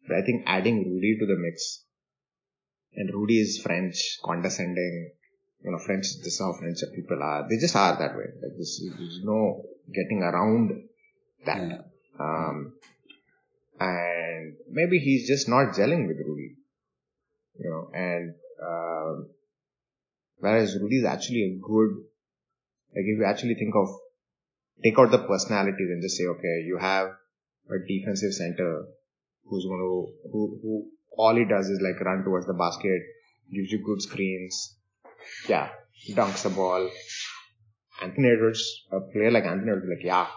[0.08, 1.84] But I think adding Rudy to the mix,
[2.96, 5.12] and Rudy is French, condescending.
[5.66, 7.46] You know, French, this is how French people are.
[7.50, 8.30] They just are that way.
[8.42, 10.88] Like this, there's no getting around
[11.46, 11.58] that.
[11.58, 11.82] Yeah.
[12.20, 12.74] Um,
[13.80, 16.56] and maybe he's just not gelling with Rudy.
[17.60, 19.30] You know, and um,
[20.40, 21.90] whereas Rudy is actually a good,
[22.96, 23.88] like if you actually think of,
[24.84, 27.10] take out the personalities and just say, okay, you have
[27.70, 28.86] a defensive center
[29.46, 30.88] who's going to, who, who
[31.18, 33.02] all he does is like run towards the basket,
[33.52, 34.76] gives you good screens,
[35.48, 35.70] yeah,
[36.12, 36.90] dunks the ball.
[38.02, 40.28] Anthony Edwards, a player like Anthony Edwards, like, yeah,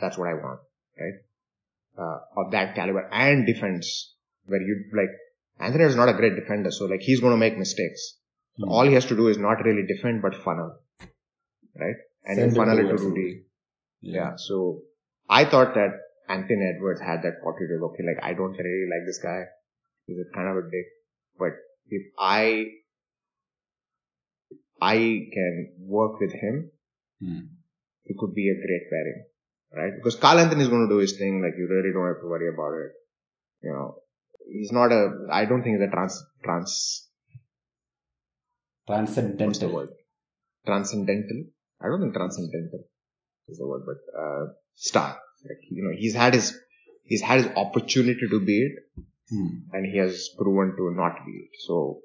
[0.00, 0.60] that's what I want,
[0.98, 1.14] right?
[1.96, 4.14] Uh, of that caliber and defense,
[4.46, 5.10] where you like,
[5.58, 8.14] Anthony is not a great defender, so like he's going to make mistakes.
[8.58, 8.68] Hmm.
[8.70, 10.70] all he has to do is not really defend, but funnel,
[11.78, 11.96] right?
[12.24, 13.42] And Send you funnel it to Rudy.
[14.00, 14.14] Yeah.
[14.14, 14.30] Yeah.
[14.36, 14.80] So
[15.28, 15.98] I thought that
[16.28, 17.82] Anthony Edwards had that fortitude.
[17.88, 19.42] Okay, like I don't really like this guy.
[20.06, 20.86] He's a kind of a dick.
[21.38, 21.52] But
[21.88, 22.64] if I
[24.80, 24.96] I
[25.32, 26.70] can work with him,
[27.20, 27.40] Hmm.
[28.04, 29.24] it could be a great pairing,
[29.74, 29.94] right?
[29.96, 31.40] Because Karl-Anthony is going to do his thing.
[31.42, 32.92] Like you really don't have to worry about it.
[33.62, 33.96] You know,
[34.50, 35.10] he's not a.
[35.32, 37.08] I don't think he's a trans trans.
[38.86, 39.72] Transcendental.
[39.72, 39.88] word?
[40.64, 41.44] Transcendental.
[41.82, 42.84] I don't think transcendental
[43.48, 45.18] is the word, but uh, star.
[45.48, 46.56] Like you know, he's had his
[47.04, 49.46] he's had his opportunity to be it, Hmm.
[49.72, 51.50] and he has proven to not be it.
[51.66, 52.00] So,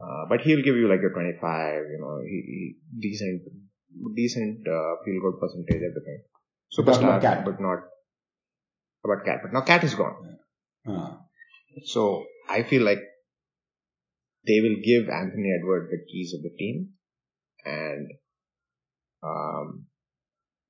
[0.00, 3.42] uh, but he'll give you like a 25, you know, he, he decent,
[4.16, 6.22] decent uh, field goal percentage, everything.
[6.76, 7.44] Superstar, Cat.
[7.44, 7.84] but not
[9.04, 9.38] about cat.
[9.42, 10.16] But now cat is gone.
[10.88, 11.20] Ah.
[11.84, 13.00] So I feel like
[14.46, 16.90] they will give Anthony Edwards the keys of the team,
[17.64, 18.10] and
[19.22, 19.86] um,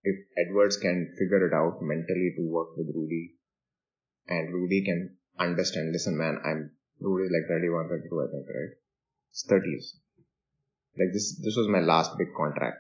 [0.05, 3.35] if Edwards can figure it out mentally to work with Rudy,
[4.29, 8.75] and Rudy can understand, listen, man, I'm Rudy's like 31, 32, I think, right?
[9.31, 9.99] It's 30s.
[10.99, 12.77] Like this, this was my last big contract.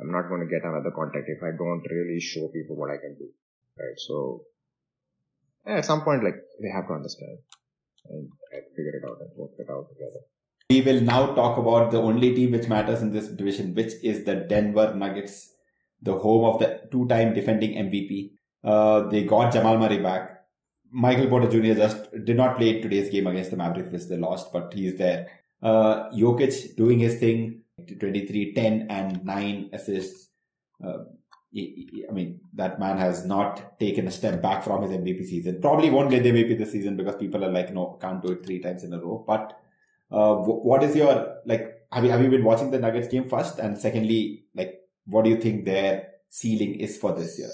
[0.00, 3.02] I'm not going to get another contract if I don't really show people what I
[3.02, 3.28] can do,
[3.76, 3.98] right?
[4.06, 4.44] So,
[5.66, 7.38] yeah, at some point, like they have to understand
[8.10, 8.28] and,
[8.76, 10.20] figure it out and work it out together.
[10.70, 14.24] We will now talk about the only team which matters in this division, which is
[14.24, 15.54] the Denver Nuggets,
[16.02, 18.32] the home of the two-time defending MVP.
[18.62, 20.38] Uh, they got Jamal Murray back.
[20.90, 21.74] Michael Porter Jr.
[21.74, 25.28] just did not play today's game against the Mavericks, which they lost, but he's there.
[25.62, 27.62] Uh, Jokic doing his thing,
[27.98, 30.28] 23, 10 and 9 assists.
[30.84, 31.04] Uh,
[31.56, 35.60] I mean, that man has not taken a step back from his MVP season.
[35.60, 38.44] Probably won't get the MVP this season because people are like, no, can't do it
[38.44, 39.24] three times in a row.
[39.26, 39.58] But
[40.10, 41.86] uh, what is your like?
[41.90, 43.58] Have you have you been watching the Nuggets game first?
[43.58, 47.50] And secondly, like, what do you think their ceiling is for this year?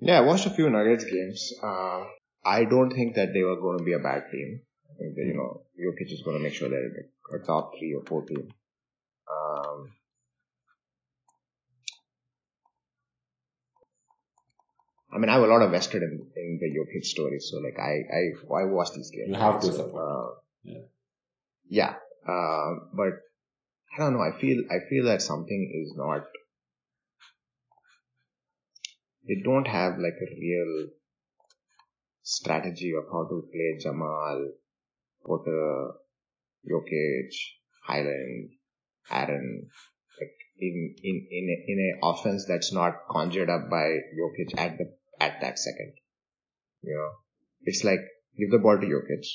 [0.00, 1.52] Yeah, I watched a few Nuggets games.
[1.62, 2.04] Uh,
[2.44, 4.60] I don't think that they were going to be a bad team.
[4.90, 7.94] I think that, you know, Jokic is going to make sure they're a top three
[7.94, 8.48] or four team.
[9.30, 9.92] Um,
[15.16, 17.78] I mean, I have a lot of vested in, in the Jokic story, so like
[17.78, 18.22] I I
[18.60, 19.28] I watch these games.
[19.28, 20.02] You have to so, support.
[20.02, 20.82] Uh, Yeah.
[21.68, 21.94] yeah,
[22.28, 23.14] uh, but
[23.94, 24.20] I don't know.
[24.20, 26.26] I feel I feel that something is not.
[29.26, 30.74] They don't have like a real
[32.22, 34.44] strategy of how to play Jamal,
[35.24, 35.92] Porter,
[36.70, 37.32] Jokic,
[37.86, 38.50] Hyland,
[39.10, 39.70] Aaron,
[40.20, 43.86] like in in in a, in a offense that's not conjured up by
[44.20, 45.94] Jokic at the at that second.
[46.82, 47.10] You know,
[47.62, 48.00] it's like
[48.38, 49.26] give the ball to Jokic,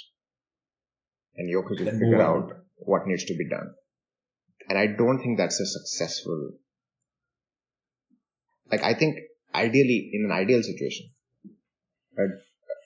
[1.37, 3.73] and Jokic will figure move out what needs to be done.
[4.69, 6.51] And I don't think that's a successful.
[8.71, 9.17] Like I think
[9.53, 11.09] ideally in an ideal situation,
[12.17, 12.29] right,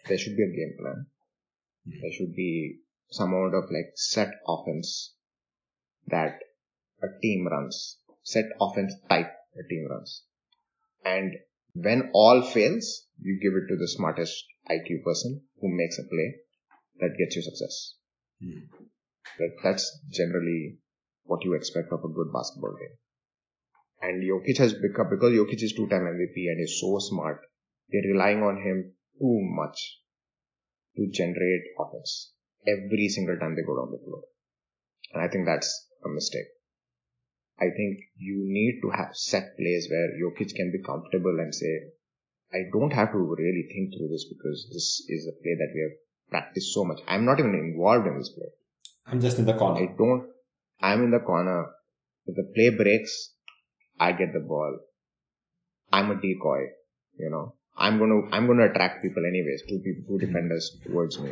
[0.08, 1.06] there should be a game plan.
[1.86, 2.00] Hmm.
[2.02, 2.80] There should be
[3.12, 5.14] some amount of like set offense
[6.08, 6.40] that
[7.04, 7.98] a team runs.
[8.24, 10.24] Set offense type a team runs.
[11.04, 11.34] And
[11.76, 16.36] when all fails, you give it to the smartest IQ person who makes a play
[17.00, 17.96] that gets you success.
[18.42, 18.64] Hmm.
[19.40, 20.78] Like that's generally
[21.26, 22.96] what you expect of a good basketball game.
[24.02, 27.42] And Jokic has become, because Jokic is two-time MVP and is so smart,
[27.90, 30.00] they're relying on him too much
[30.96, 32.32] to generate offense
[32.68, 34.24] every single time they go down the floor.
[35.14, 36.48] And I think that's a mistake.
[37.60, 41.74] I think you need to have set plays where Jokic can be comfortable and say,
[42.54, 45.82] I don't have to really think through this because this is a play that we
[45.82, 45.98] have
[46.30, 47.00] practiced so much.
[47.08, 48.48] I'm not even involved in this play.
[49.08, 49.82] I'm just in the corner.
[49.82, 50.28] I don't,
[50.82, 51.68] I'm in the corner.
[52.26, 53.32] If the play breaks,
[54.00, 54.80] I get the ball.
[55.94, 56.64] I'm a decoy,
[57.18, 57.56] you know.
[57.78, 61.32] I'm gonna, I'm gonna attract people anyways, two people, two defenders towards me.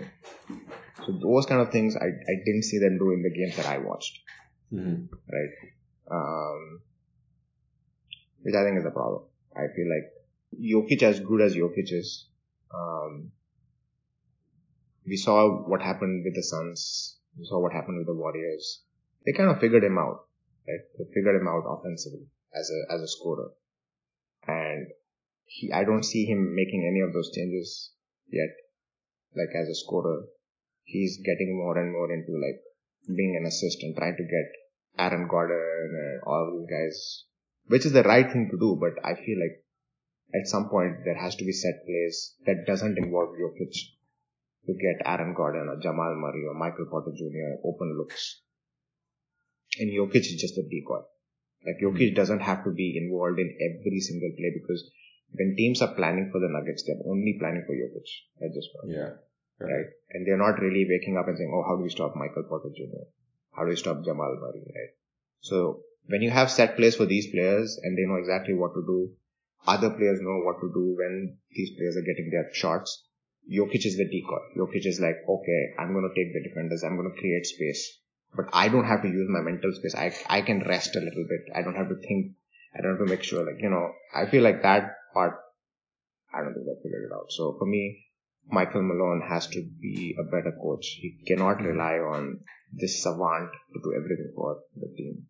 [1.06, 3.66] So those kind of things I, I didn't see them do in the games that
[3.66, 4.20] I watched,
[4.74, 5.10] Mhm.
[5.12, 5.50] right?
[6.10, 6.82] Um,
[8.42, 9.24] which I think is a problem.
[9.56, 10.12] I feel like
[10.60, 12.28] Jokic as good as Jokic is,
[12.74, 13.32] um,
[15.06, 17.18] we saw what happened with the Suns.
[17.38, 18.84] We saw what happened with the Warriors.
[19.26, 20.28] They kind of figured him out,
[20.68, 20.84] right?
[20.98, 23.52] They figured him out offensively as a as a scorer,
[24.48, 24.88] and
[25.46, 27.92] he I don't see him making any of those changes
[28.30, 28.52] yet.
[29.36, 30.26] Like as a scorer,
[30.84, 32.62] he's getting more and more into like
[33.08, 34.48] being an assistant, trying to get
[34.98, 37.24] Aaron Gordon and all these guys,
[37.68, 38.78] which is the right thing to do.
[38.80, 39.64] But I feel like
[40.34, 43.74] at some point there has to be set plays that doesn't involve Jokic
[44.66, 47.62] to get Aaron Gordon or Jamal Murray or Michael Porter Jr.
[47.66, 48.42] open looks.
[49.80, 51.02] And Jokic is just a decoy.
[51.66, 52.16] Like Jokic hmm.
[52.16, 54.90] doesn't have to be involved in every single play because
[55.34, 58.10] when teams are planning for the Nuggets, they're only planning for Jokic
[58.46, 59.18] at this point, Yeah.
[59.60, 59.90] right?
[60.12, 62.70] And they're not really waking up and saying, "Oh, how do we stop Michael Porter
[62.70, 63.10] Jr.?
[63.56, 64.94] How do we stop Jamal Murray?" Right?
[65.42, 68.84] So when you have set plays for these players and they know exactly what to
[68.86, 69.12] do,
[69.66, 73.08] other players know what to do when these players are getting their shots.
[73.52, 74.40] Jokic is the decoy.
[74.58, 76.84] Jokic is like, okay, I'm going to take the defenders.
[76.84, 78.00] I'm going to create space,
[78.36, 79.96] but I don't have to use my mental space.
[79.96, 81.56] I, I can rest a little bit.
[81.56, 82.34] I don't have to think.
[82.76, 85.36] I don't have to make sure like, you know, I feel like that part,
[86.34, 87.32] I don't think I figured it out.
[87.32, 88.06] So for me,
[88.52, 90.86] Michael Malone has to be a better coach.
[91.02, 92.40] He cannot rely on
[92.72, 95.24] this savant to do everything for the team.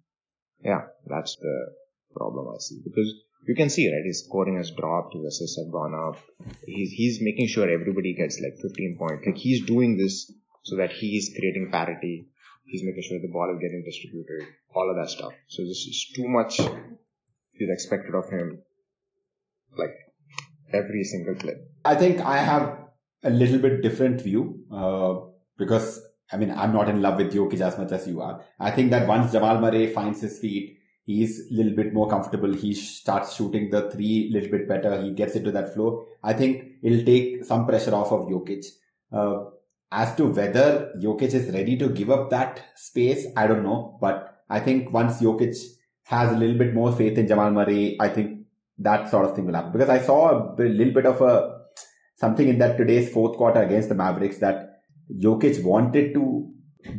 [0.64, 1.74] Yeah, that's the
[2.16, 3.14] problem I see because
[3.45, 4.05] you can see, right?
[4.05, 6.18] His scoring has dropped, his assists have gone up.
[6.66, 9.26] He's, he's making sure everybody gets like 15 points.
[9.26, 10.32] Like he's doing this
[10.64, 12.28] so that he's creating parity.
[12.66, 15.34] He's making sure the ball is getting distributed, all of that stuff.
[15.47, 18.61] So this is too much is expected of him,
[19.78, 19.95] like
[20.72, 21.55] every single play.
[21.86, 22.82] I think I have
[23.24, 25.15] a little bit different view uh,
[25.57, 26.01] because
[26.32, 28.43] I mean I'm not in love with Jokic as much as you are.
[28.59, 32.53] I think that once Jamal Murray finds his feet, he's a little bit more comfortable.
[32.53, 35.01] He starts shooting the three a little bit better.
[35.01, 36.05] He gets into that flow.
[36.24, 38.65] I think it'll take some pressure off of Jokic.
[39.11, 39.45] Uh,
[39.91, 43.97] as to whether Jokic is ready to give up that space, I don't know.
[44.01, 45.55] But I think once Jokic
[46.05, 48.39] has a little bit more faith in Jamal Murray, I think
[48.80, 49.71] that sort of thing will happen.
[49.71, 51.62] Because I saw a little bit of a
[52.16, 56.53] something in that today's fourth quarter against the Mavericks that Jokic wanted to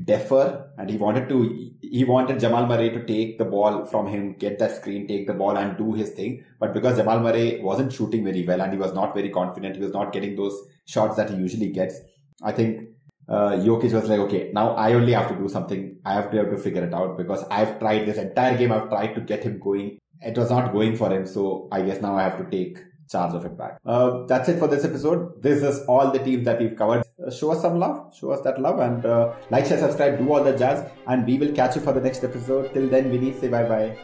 [0.04, 4.34] defer and he wanted to he wanted Jamal Murray to take the ball from him,
[4.38, 6.44] get that screen, take the ball and do his thing.
[6.58, 9.82] But because Jamal Murray wasn't shooting very well and he was not very confident, he
[9.82, 12.00] was not getting those shots that he usually gets.
[12.42, 12.88] I think
[13.28, 15.98] uh, Jokic was like, okay, now I only have to do something.
[16.04, 18.72] I have to have to figure it out because I've tried this entire game.
[18.72, 19.98] I've tried to get him going.
[20.20, 21.26] It was not going for him.
[21.26, 22.78] So I guess now I have to take
[23.08, 23.78] charge of it back.
[23.84, 25.42] Uh, that's it for this episode.
[25.42, 27.04] This is all the teams that we've covered.
[27.24, 30.32] Uh, show us some love, show us that love, and uh, like, share, subscribe, do
[30.32, 30.90] all the jazz.
[31.06, 32.72] And we will catch you for the next episode.
[32.74, 33.96] Till then, Vinny, say bye-bye.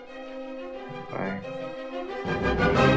[1.11, 2.97] Bye.